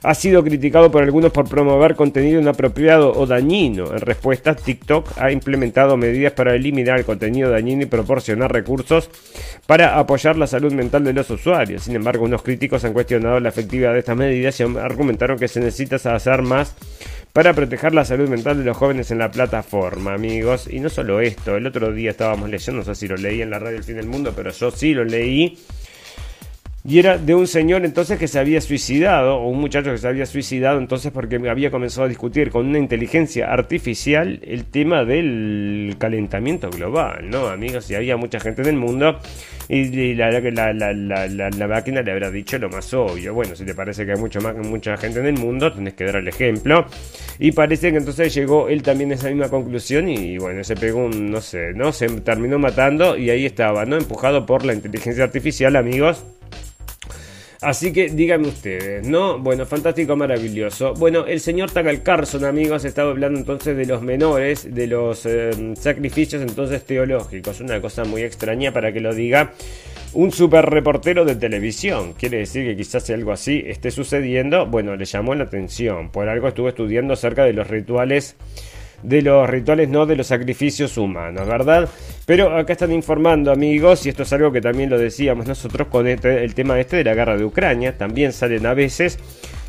[0.04, 3.94] ha sido criticado por algunos por promover contenido inapropiado o dañino.
[3.94, 9.10] En respuesta, TikTok ha implementado medidas para eliminar el contenido dañino y proporcionar recursos
[9.68, 11.84] para apoyar la salud mental de los usuarios.
[11.84, 15.60] Sin embargo, unos críticos han cuestionado la efectividad de estas medidas y argumentaron que se
[15.60, 16.76] necesita hacer más
[17.32, 20.68] para proteger la salud mental de los jóvenes en la plataforma, amigos.
[20.70, 23.52] Y no solo esto, el otro día estábamos leyendo, no sé si lo leí en
[23.52, 25.58] la radio El Fin del Mundo, pero yo sí lo leí
[26.84, 30.08] y era de un señor entonces que se había suicidado, o un muchacho que se
[30.08, 35.96] había suicidado entonces porque había comenzado a discutir con una inteligencia artificial el tema del
[36.00, 37.90] calentamiento global, ¿no, amigos?
[37.92, 39.20] Y había mucha gente en el mundo
[39.74, 43.34] y la, la, la, la, máquina le habrá dicho lo más obvio.
[43.34, 46.04] Bueno, si te parece que hay mucho más, mucha gente en el mundo, tenés que
[46.04, 46.86] dar el ejemplo.
[47.40, 51.06] Y parece que entonces llegó él también a esa misma conclusión y, bueno, se pegó
[51.06, 51.94] un, no sé, ¿no?
[51.94, 53.96] Se terminó matando y ahí estaba, ¿no?
[53.96, 56.26] Empujado por la inteligencia artificial, amigos.
[57.62, 59.38] Así que díganme ustedes, ¿no?
[59.38, 60.96] Bueno, fantástico, maravilloso.
[60.96, 65.52] Bueno, el señor Takal Carson, amigos, estaba hablando entonces de los menores, de los eh,
[65.76, 67.60] sacrificios entonces teológicos.
[67.62, 69.54] Una cosa muy extraña para que lo diga
[70.14, 72.14] un super reportero de televisión.
[72.14, 76.10] Quiere decir que quizás algo así esté sucediendo, bueno, le llamó la atención.
[76.10, 78.38] Por algo estuvo estudiando acerca de los rituales
[79.04, 81.90] de los rituales, no de los sacrificios humanos, ¿verdad?
[82.26, 86.08] Pero acá están informando, amigos, y esto es algo que también lo decíamos nosotros con
[86.08, 87.98] este, el tema este de la guerra de Ucrania.
[87.98, 89.20] También salen a veces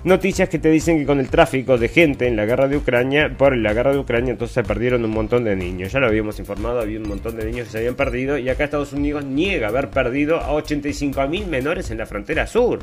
[0.05, 3.35] noticias que te dicen que con el tráfico de gente en la guerra de Ucrania,
[3.37, 5.93] por la guerra de Ucrania, entonces se perdieron un montón de niños.
[5.93, 8.65] Ya lo habíamos informado, había un montón de niños que se habían perdido, y acá
[8.65, 12.81] Estados Unidos niega haber perdido a 85.000 menores en la frontera sur.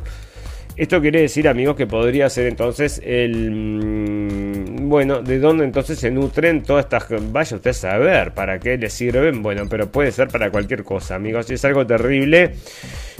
[0.79, 3.51] Esto quiere decir, amigos, que podría ser entonces el...
[3.51, 7.05] Mm, bueno, ¿de dónde entonces se nutren todas estas...
[7.33, 9.43] Vaya usted a saber para qué les sirven.
[9.43, 11.51] Bueno, pero puede ser para cualquier cosa, amigos.
[11.51, 12.53] Es algo terrible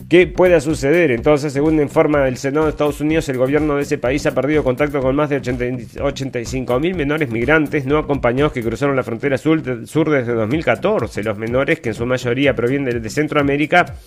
[0.08, 1.12] que pueda suceder.
[1.12, 4.64] Entonces, según informa el Senado de Estados Unidos, el gobierno de ese país ha perdido
[4.64, 5.42] contacto con más de
[6.02, 11.24] 85 mil menores migrantes no acompañados que cruzaron la frontera sur, sur desde 2014.
[11.24, 13.98] Los menores, que en su mayoría provienen de Centroamérica,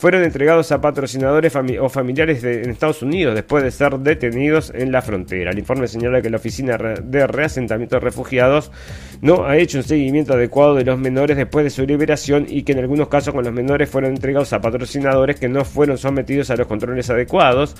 [0.00, 5.02] fueron entregados a patrocinadores o familiares en Estados Unidos después de ser detenidos en la
[5.02, 5.50] frontera.
[5.50, 8.72] El informe señala que la Oficina de Reasentamiento de Refugiados
[9.20, 12.72] no ha hecho un seguimiento adecuado de los menores después de su liberación y que
[12.72, 16.56] en algunos casos con los menores fueron entregados a patrocinadores que no fueron sometidos a
[16.56, 17.76] los controles adecuados.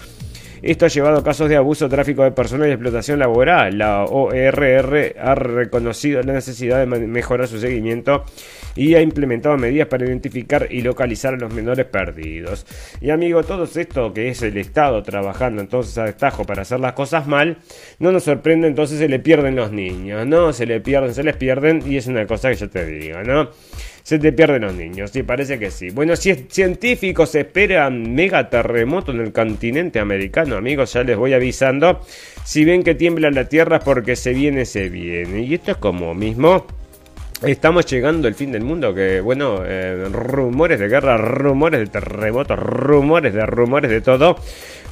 [0.60, 3.78] Esto ha llevado a casos de abuso, tráfico de personas y explotación laboral.
[3.78, 8.24] La ORR ha reconocido la necesidad de mejorar su seguimiento
[8.76, 12.66] y ha implementado medidas para identificar y localizar a los menores perdidos.
[13.00, 16.92] Y amigo, todo esto que es el Estado trabajando entonces a destajo para hacer las
[16.92, 17.58] cosas mal,
[17.98, 20.52] no nos sorprende entonces se le pierden los niños, ¿no?
[20.52, 23.50] Se le pierden, se les pierden y es una cosa que yo te digo, ¿no?
[24.02, 25.90] Se te pierden los niños, sí, parece que sí.
[25.90, 32.00] Bueno, si científicos esperan mega terremoto en el continente americano, amigos, ya les voy avisando.
[32.44, 35.42] Si ven que tiembla la tierra porque se viene, se viene.
[35.42, 36.66] Y esto es como mismo
[37.42, 42.58] Estamos llegando al fin del mundo, que bueno, eh, rumores de guerra, rumores de terremotos,
[42.58, 44.36] rumores de rumores de todo.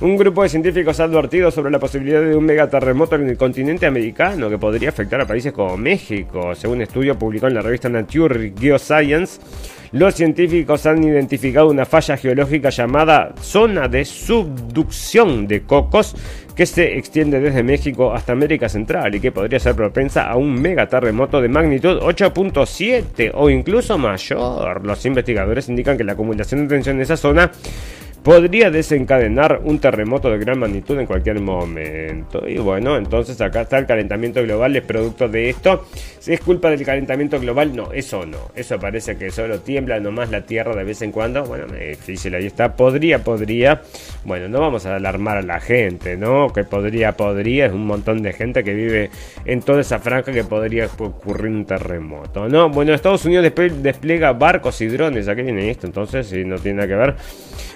[0.00, 3.84] Un grupo de científicos ha advertido sobre la posibilidad de un megaterremoto en el continente
[3.84, 6.54] americano que podría afectar a países como México.
[6.54, 9.40] Según un estudio publicado en la revista Nature Geoscience,
[9.92, 16.14] los científicos han identificado una falla geológica llamada zona de subducción de cocos
[16.58, 20.60] que se extiende desde México hasta América Central y que podría ser propensa a un
[20.60, 24.84] megaterremoto de magnitud 8.7 o incluso mayor.
[24.84, 27.52] Los investigadores indican que la acumulación de tensión en esa zona
[28.22, 32.46] podría desencadenar un terremoto de gran magnitud en cualquier momento.
[32.48, 35.84] Y bueno, entonces acá está el calentamiento global, es producto de esto.
[36.18, 38.50] Si es culpa del calentamiento global, no, eso no.
[38.54, 41.44] Eso parece que solo tiembla nomás la Tierra de vez en cuando.
[41.44, 42.74] Bueno, difícil, ahí está.
[42.74, 43.82] Podría, podría.
[44.24, 46.52] Bueno, no vamos a alarmar a la gente, ¿no?
[46.52, 47.66] Que podría, podría.
[47.66, 49.10] Es un montón de gente que vive
[49.44, 52.68] en toda esa franja que podría ocurrir un terremoto, ¿no?
[52.68, 53.50] Bueno, Estados Unidos
[53.82, 55.28] despliega barcos y drones.
[55.28, 55.86] ¿A qué viene esto?
[55.86, 57.14] Entonces, si no tiene nada que ver.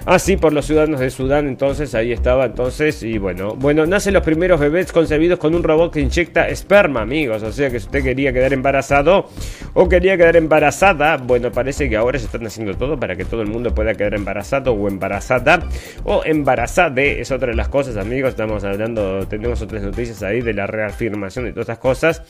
[0.05, 4.14] Así ah, por los ciudadanos de Sudán, entonces ahí estaba entonces y bueno, bueno, nacen
[4.14, 7.86] los primeros bebés concebidos con un robot que inyecta esperma, amigos, o sea que si
[7.86, 9.28] usted quería quedar embarazado
[9.74, 13.42] o quería quedar embarazada, bueno, parece que ahora se están haciendo todo para que todo
[13.42, 15.66] el mundo pueda quedar embarazado o embarazada
[16.04, 20.54] o embarazada, es otra de las cosas, amigos, estamos hablando, tenemos otras noticias ahí de
[20.54, 22.22] la reafirmación de todas estas cosas.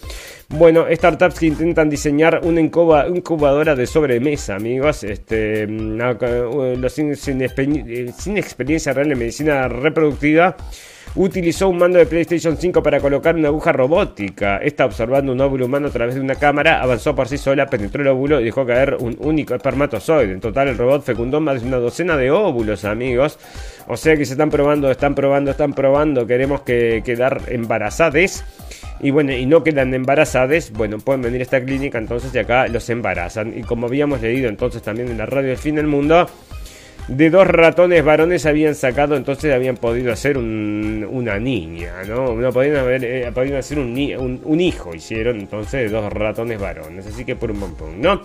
[0.48, 5.98] Bueno, startups que intentan diseñar una incubadora de sobremesa, amigos, este, mm,
[6.78, 6.98] los
[7.92, 10.56] eh, sin experiencia real en medicina reproductiva,
[11.14, 14.58] utilizó un mando de PlayStation 5 para colocar una aguja robótica.
[14.58, 18.02] Esta, observando un óvulo humano a través de una cámara, avanzó por sí sola, penetró
[18.02, 20.32] el óvulo y dejó caer un único espermatozoide.
[20.32, 23.38] En total, el robot fecundó más de una docena de óvulos, amigos.
[23.88, 26.26] O sea que se están probando, están probando, están probando.
[26.26, 28.44] Queremos que quedar embarazadas.
[29.00, 32.68] Y bueno, y no quedan embarazadas, bueno, pueden venir a esta clínica entonces y acá
[32.68, 33.58] los embarazan.
[33.58, 36.28] Y como habíamos leído entonces también en la radio del fin del mundo,
[37.08, 42.34] de dos ratones varones habían sacado, entonces habían podido hacer una niña, ¿no?
[42.34, 47.06] No podían haber eh, podido hacer un, un, hijo, hicieron entonces de dos ratones varones,
[47.06, 48.22] así que por un montón, ¿no?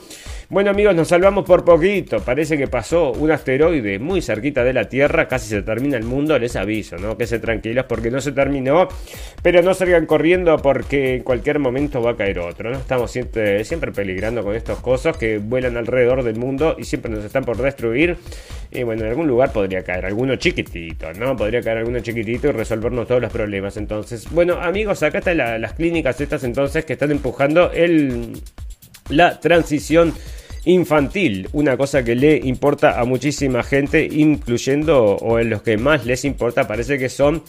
[0.49, 4.87] Bueno amigos, nos salvamos por poquito, parece que pasó un asteroide muy cerquita de la
[4.87, 7.17] Tierra, casi se termina el mundo, les aviso, ¿no?
[7.17, 8.87] Que se tranquilos porque no se terminó,
[9.43, 12.77] pero no salgan corriendo porque en cualquier momento va a caer otro, ¿no?
[12.77, 17.25] Estamos siempre, siempre peligrando con estos cosas que vuelan alrededor del mundo y siempre nos
[17.25, 18.15] están por destruir.
[18.71, 21.35] Y bueno, en algún lugar podría caer alguno chiquitito, ¿no?
[21.35, 23.75] Podría caer alguno chiquitito y resolvernos todos los problemas.
[23.75, 28.31] Entonces, bueno, amigos, acá están las clínicas estas entonces que están empujando el,
[29.09, 30.13] la transición
[30.67, 36.05] infantil, una cosa que le importa a muchísima gente, incluyendo o en los que más
[36.05, 37.43] les importa, parece que son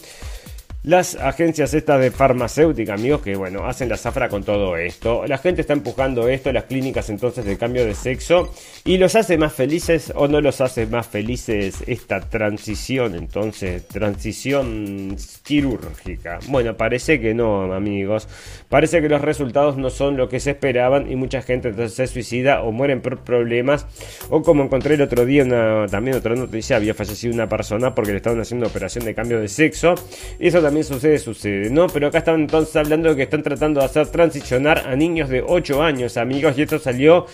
[0.83, 5.25] las agencias estas de farmacéutica, amigos, que bueno, hacen la zafra con todo esto.
[5.27, 8.53] La gente está empujando esto, las clínicas entonces de cambio de sexo,
[8.85, 15.17] y los hace más felices o no los hace más felices esta transición, entonces, transición
[15.43, 16.39] quirúrgica.
[16.47, 18.29] Bueno, parece que no, amigos.
[18.69, 22.07] Parece que los resultados no son lo que se esperaban y mucha gente entonces se
[22.07, 23.85] suicida o mueren por problemas.
[24.29, 25.43] O como encontré el otro día,
[25.89, 29.49] también otra noticia, había fallecido una persona porque le estaban haciendo operación de cambio de
[29.49, 29.95] sexo.
[30.39, 31.87] Y eso sucede, sucede, ¿no?
[31.87, 35.41] Pero acá están entonces hablando de que están tratando de hacer transicionar a niños de
[35.45, 37.25] 8 años, amigos, y esto salió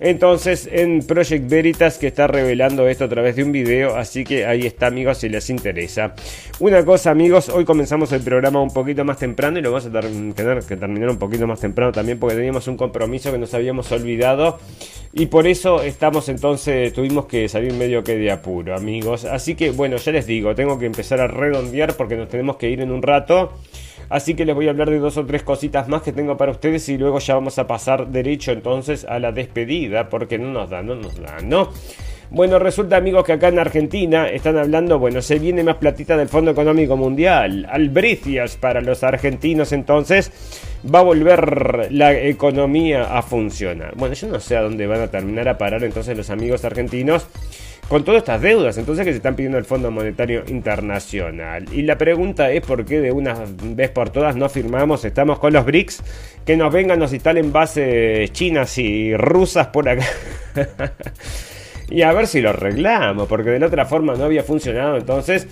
[0.00, 4.46] entonces en Project Veritas que está revelando esto a través de un video, así que
[4.46, 6.14] ahí está amigos si les interesa.
[6.60, 9.90] Una cosa amigos, hoy comenzamos el programa un poquito más temprano y lo vamos a
[9.90, 13.90] tener que terminar un poquito más temprano también porque teníamos un compromiso que nos habíamos
[13.92, 14.58] olvidado
[15.12, 19.24] y por eso estamos entonces, tuvimos que salir medio que de apuro amigos.
[19.24, 22.68] Así que bueno, ya les digo, tengo que empezar a redondear porque nos tenemos que
[22.68, 23.52] ir en un rato.
[24.08, 26.52] Así que les voy a hablar de dos o tres cositas más que tengo para
[26.52, 30.70] ustedes y luego ya vamos a pasar derecho entonces a la despedida porque no nos
[30.70, 31.70] da, no nos da, ¿no?
[32.28, 36.28] Bueno, resulta amigos que acá en Argentina están hablando, bueno, se viene más platita del
[36.28, 40.32] Fondo Económico Mundial, albricias para los argentinos entonces,
[40.92, 43.94] va a volver la economía a funcionar.
[43.94, 47.28] Bueno, yo no sé a dónde van a terminar a parar entonces los amigos argentinos
[47.88, 51.66] con todas estas deudas entonces que se están pidiendo el Fondo Monetario Internacional.
[51.72, 55.52] Y la pregunta es por qué de una vez por todas no firmamos, estamos con
[55.52, 56.02] los BRICS,
[56.44, 60.06] que nos vengan, nos instalen bases chinas y rusas por acá.
[61.90, 65.46] y a ver si lo arreglamos, porque de la otra forma no había funcionado entonces.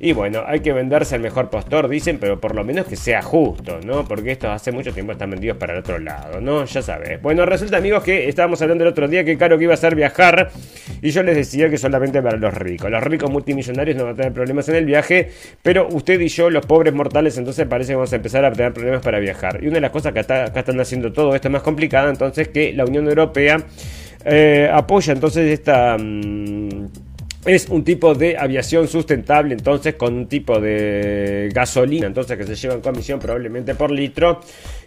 [0.00, 3.20] Y bueno, hay que venderse al mejor postor, dicen, pero por lo menos que sea
[3.20, 4.04] justo, ¿no?
[4.04, 6.64] Porque estos hace mucho tiempo están vendidos para el otro lado, ¿no?
[6.66, 7.20] Ya sabes.
[7.20, 9.96] Bueno, resulta, amigos, que estábamos hablando el otro día que caro que iba a ser
[9.96, 10.50] viajar.
[11.02, 12.88] Y yo les decía que solamente para los ricos.
[12.88, 15.30] Los ricos multimillonarios no van a tener problemas en el viaje,
[15.62, 18.72] pero usted y yo, los pobres mortales, entonces parece que vamos a empezar a tener
[18.72, 19.58] problemas para viajar.
[19.62, 22.72] Y una de las cosas que acá están haciendo todo esto más complicado, entonces, que
[22.72, 23.64] la Unión Europea
[24.24, 25.96] eh, apoya entonces esta...
[25.98, 27.07] Mm,
[27.44, 32.54] es un tipo de aviación sustentable, entonces con un tipo de gasolina, entonces que se
[32.54, 34.40] lleva en comisión probablemente por litro,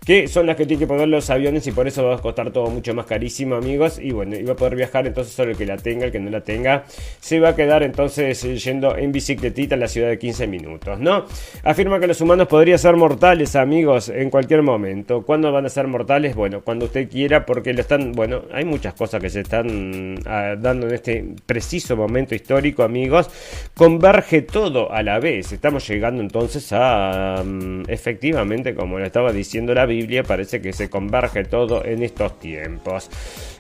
[0.04, 2.50] que son las que tienen que poner los aviones y por eso va a costar
[2.50, 4.00] todo mucho más carísimo, amigos.
[4.00, 6.32] Y bueno, iba a poder viajar, entonces solo el que la tenga, el que no
[6.32, 6.86] la tenga,
[7.20, 11.26] se va a quedar entonces yendo en bicicletita a la ciudad de 15 minutos, ¿no?
[11.64, 15.22] Afirma que los humanos podrían ser mortales, amigos, en cualquier momento.
[15.22, 16.36] ¿Cuándo van a ser mortales?
[16.36, 20.56] Bueno, cuando usted quiera, porque lo están, bueno, hay muchas cosas que se están ah,
[20.58, 23.30] dando en este preciso momento histórico, amigos.
[23.76, 25.52] Converge todo a la vez.
[25.52, 30.90] Estamos llegando entonces a, mm, efectivamente, como lo estaba diciendo la Biblia, parece que se
[30.90, 33.10] converge todo en estos tiempos.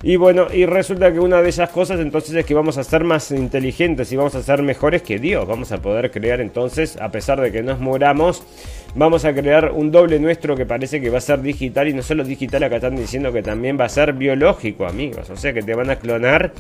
[0.04, 3.04] Y bueno, y resulta que una de esas cosas entonces es que vamos a ser
[3.04, 5.48] más inteligentes y vamos a ser mejores que Dios.
[5.48, 8.44] Vamos a poder crear entonces, a pesar de que nos muramos,
[8.96, 12.02] vamos a crear un doble nuestro que parece que va a ser digital y no
[12.02, 15.30] solo digital, acá están diciendo que también va a ser biológico, amigos.
[15.30, 16.54] O sea que te van a clonar.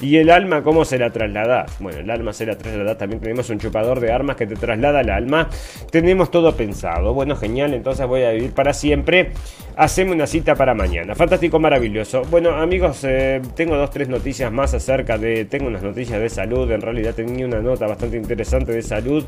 [0.00, 1.66] ¿Y el alma cómo se la traslada?
[1.80, 2.98] Bueno, el alma se la traslada.
[2.98, 5.48] También tenemos un chupador de armas que te traslada el alma.
[5.90, 7.14] Tenemos todo pensado.
[7.14, 7.72] Bueno, genial.
[7.72, 9.32] Entonces voy a vivir para siempre.
[9.76, 11.14] Hacemos una cita para mañana.
[11.14, 12.22] Fantástico, maravilloso.
[12.30, 15.44] Bueno, amigos, eh, tengo dos, tres noticias más acerca de...
[15.46, 16.70] Tengo unas noticias de salud.
[16.70, 19.24] En realidad tenía una nota bastante interesante de salud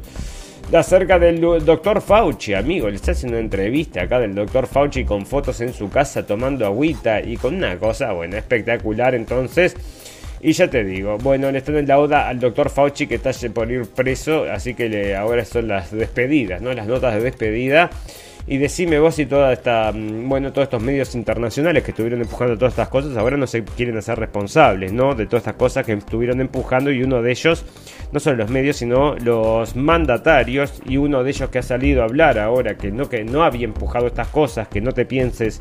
[0.72, 2.88] acerca del doctor Fauci, amigo.
[2.88, 6.66] Le está haciendo una entrevista acá del doctor Fauci con fotos en su casa tomando
[6.66, 9.14] agüita y con una cosa, bueno, espectacular.
[9.14, 9.74] Entonces,
[10.40, 13.32] Y ya te digo, bueno, le están en la oda al doctor Fauci que está
[13.52, 16.72] por ir preso, así que le, ahora son las despedidas, ¿no?
[16.72, 17.90] Las notas de despedida.
[18.46, 22.56] Y decime vos si toda esta, mm, bueno, todos estos medios internacionales que estuvieron empujando
[22.56, 25.14] todas estas cosas, ahora no se quieren hacer responsables, ¿no?
[25.14, 27.64] De todas estas cosas que estuvieron empujando y uno de ellos,
[28.12, 32.04] no solo los medios, sino los mandatarios y uno de ellos que ha salido a
[32.04, 35.60] hablar ahora que no, que no había empujado estas cosas, que no te pienses,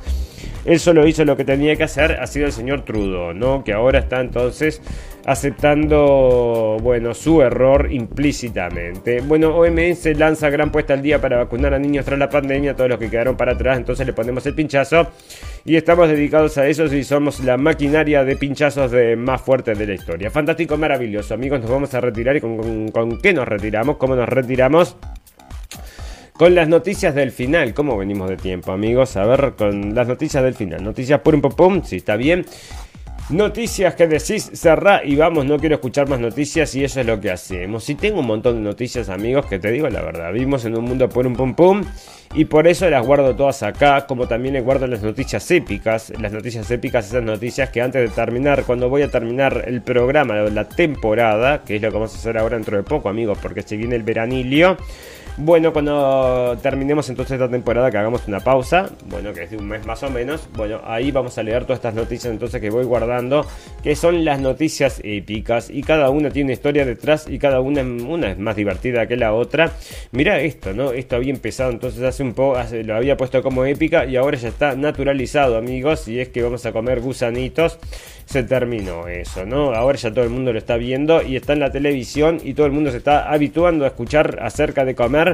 [0.67, 3.63] él solo hizo lo que tenía que hacer, ha sido el señor Trudeau, ¿no?
[3.63, 4.81] Que ahora está entonces
[5.25, 9.21] aceptando, bueno, su error implícitamente.
[9.21, 12.89] Bueno, OMS lanza gran puesta al día para vacunar a niños tras la pandemia, todos
[12.89, 15.07] los que quedaron para atrás, entonces le ponemos el pinchazo
[15.63, 19.87] y estamos dedicados a eso y somos la maquinaria de pinchazos de más fuerte de
[19.87, 20.29] la historia.
[20.29, 24.27] Fantástico, maravilloso, amigos, nos vamos a retirar y con, con qué nos retiramos, cómo nos
[24.27, 24.97] retiramos.
[26.37, 29.17] Con las noticias del final, ¿cómo venimos de tiempo, amigos?
[29.17, 30.83] A ver, con las noticias del final.
[30.83, 32.45] Noticias por un pum pum, si está bien.
[33.31, 37.19] Noticias que decís, cerrá y vamos, no quiero escuchar más noticias y eso es lo
[37.19, 37.89] que hacemos.
[37.89, 40.85] Y tengo un montón de noticias, amigos, que te digo la verdad, vivimos en un
[40.85, 41.83] mundo por un pum pum
[42.35, 46.13] y por eso las guardo todas acá, como también les guardo las noticias épicas.
[46.21, 50.35] Las noticias épicas, esas noticias que antes de terminar, cuando voy a terminar el programa,
[50.35, 53.63] la temporada, que es lo que vamos a hacer ahora dentro de poco, amigos, porque
[53.63, 54.77] se viene el veranilio.
[55.39, 59.67] Bueno, cuando terminemos entonces esta temporada, que hagamos una pausa, bueno, que es de un
[59.67, 62.85] mes más o menos, bueno, ahí vamos a leer todas estas noticias entonces que voy
[62.85, 63.45] guardando,
[63.83, 67.81] que son las noticias épicas, y cada una tiene una historia detrás y cada una,
[68.31, 69.73] es más divertida que la otra.
[70.11, 70.91] Mira esto, ¿no?
[70.91, 74.47] Esto había empezado entonces hace un poco, lo había puesto como épica y ahora ya
[74.47, 77.77] está naturalizado, amigos, y es que vamos a comer gusanitos
[78.27, 79.73] se terminó eso, ¿no?
[79.73, 82.65] Ahora ya todo el mundo lo está viendo y está en la televisión y todo
[82.65, 85.26] el mundo se está habituando a escuchar acerca de comer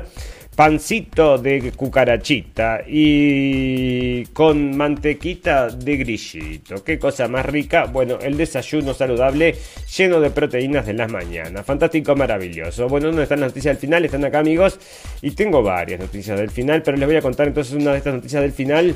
[0.55, 6.83] pancito de cucarachita y con mantequita de grillito.
[6.83, 7.85] Qué cosa más rica.
[7.85, 9.55] Bueno, el desayuno saludable
[9.97, 11.65] lleno de proteínas de las mañanas.
[11.65, 12.87] Fantástico, maravilloso.
[12.87, 14.05] Bueno, ¿dónde están las noticias del final?
[14.05, 14.79] Están acá, amigos.
[15.21, 18.13] Y tengo varias noticias del final, pero les voy a contar entonces una de estas
[18.13, 18.95] noticias del final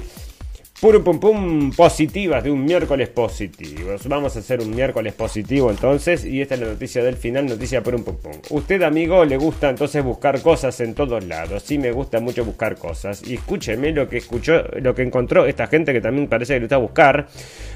[0.79, 4.07] Pum pum pum positivas de un miércoles positivos.
[4.07, 6.23] Vamos a hacer un miércoles positivo entonces.
[6.23, 8.33] Y esta es la noticia del final, noticia pum pum pum.
[8.51, 11.63] Usted, amigo, le gusta entonces buscar cosas en todos lados.
[11.63, 13.27] Sí, me gusta mucho buscar cosas.
[13.27, 16.65] Y escúcheme lo que escuchó, lo que encontró esta gente que también parece que le
[16.65, 17.27] gusta buscar.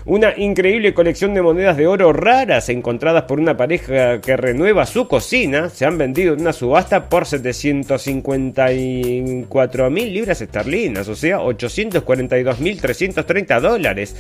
[0.06, 5.08] Una increíble colección de monedas de oro raras encontradas por una pareja que renueva su
[5.08, 5.70] cocina.
[5.70, 11.08] Se han vendido en una subasta por 754 mil libras esterlinas.
[11.08, 14.16] O sea, 842 mil 330 dólares.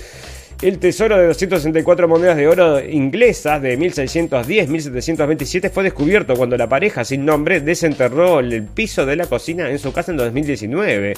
[0.61, 7.03] El tesoro de 264 monedas de oro inglesas de 1610-1727 fue descubierto cuando la pareja
[7.03, 11.15] sin nombre desenterró el piso de la cocina en su casa en 2019.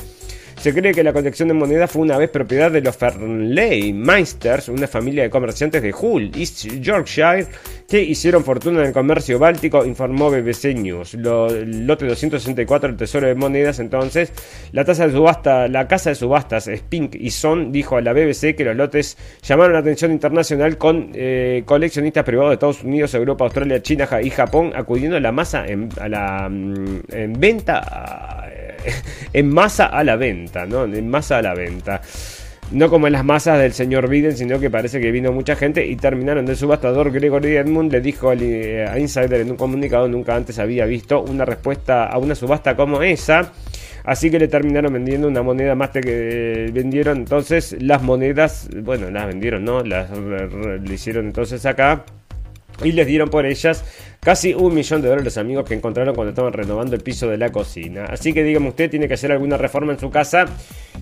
[0.62, 4.70] Se cree que la colección de monedas fue una vez propiedad de los Fernley Meisters,
[4.70, 7.48] una familia de comerciantes de Hull, East Yorkshire,
[8.02, 11.14] hicieron fortuna en el comercio báltico, informó BBC News.
[11.16, 14.32] Lo, lote 264, el tesoro de monedas, entonces,
[14.72, 18.56] la tasa de subasta, la casa de subastas Spink y Son dijo a la BBC
[18.56, 23.46] que los lotes llamaron la atención internacional con eh, coleccionistas privados de Estados Unidos, Europa,
[23.46, 28.50] Australia, China y Japón acudiendo a la masa en, a la mm, en venta
[29.34, 30.86] en masa a la venta, ¿no?
[30.86, 32.02] En masa a la venta.
[32.74, 35.86] No como en las masas del señor Biden, sino que parece que vino mucha gente
[35.86, 36.48] y terminaron.
[36.48, 40.86] El subastador Gregory Edmund le dijo eh, a Insider en un comunicado nunca antes había
[40.86, 43.52] visto una respuesta a una subasta como esa.
[44.04, 49.28] Así que le terminaron vendiendo una moneda más que vendieron entonces las monedas, bueno, las
[49.28, 49.84] vendieron, ¿no?
[49.84, 52.04] Las le hicieron entonces acá
[52.84, 53.86] y les dieron por ellas
[54.24, 57.52] casi un millón de dólares amigos que encontraron cuando estaban renovando el piso de la
[57.52, 58.06] cocina.
[58.06, 60.46] Así que dígame usted, tiene que hacer alguna reforma en su casa,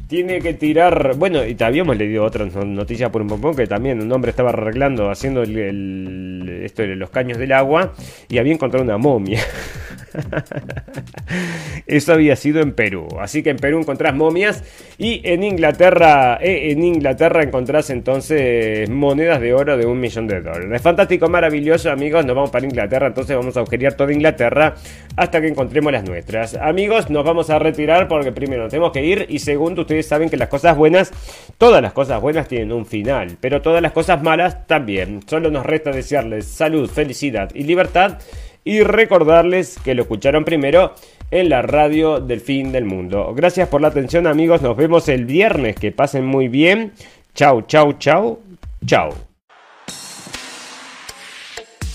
[0.07, 4.01] tiene que tirar, bueno, y te habíamos leído otra noticia por un pompón que también
[4.01, 7.93] un hombre estaba arreglando, haciendo el, esto de los caños del agua
[8.28, 9.39] y había encontrado una momia.
[11.88, 13.07] Eso había sido en Perú.
[13.20, 14.64] Así que en Perú encontrás momias
[14.97, 20.41] y en Inglaterra, eh, en Inglaterra encontrás entonces monedas de oro de un millón de
[20.41, 20.82] dólares.
[20.82, 22.26] Fantástico, maravilloso, amigos.
[22.26, 24.76] Nos vamos para Inglaterra, entonces vamos a agujerear toda Inglaterra
[25.16, 26.55] hasta que encontremos las nuestras.
[26.55, 30.38] Amigos, nos vamos a retirar porque primero tenemos que ir y segundo, ustedes saben que
[30.38, 31.12] las cosas buenas,
[31.57, 35.22] todas las cosas buenas tienen un final, pero todas las cosas malas también.
[35.28, 38.20] Solo nos resta desearles salud, felicidad y libertad
[38.64, 40.93] y recordarles que lo escucharon primero
[41.32, 43.34] en la radio del fin del mundo.
[43.36, 46.93] Gracias por la atención amigos, nos vemos el viernes, que pasen muy bien.
[47.34, 48.39] Chau, chau, chau,
[48.86, 49.14] chau.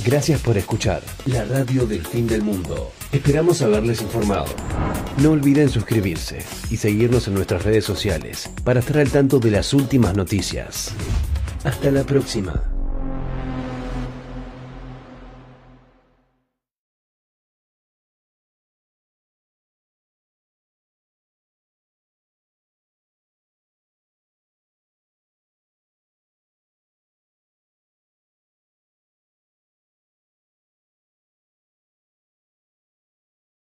[0.04, 2.92] Gracias por escuchar la radio del fin del mundo.
[3.10, 4.46] Esperamos haberles informado.
[5.20, 9.74] No olviden suscribirse y seguirnos en nuestras redes sociales para estar al tanto de las
[9.74, 10.94] últimas noticias.
[11.64, 12.75] Hasta la próxima.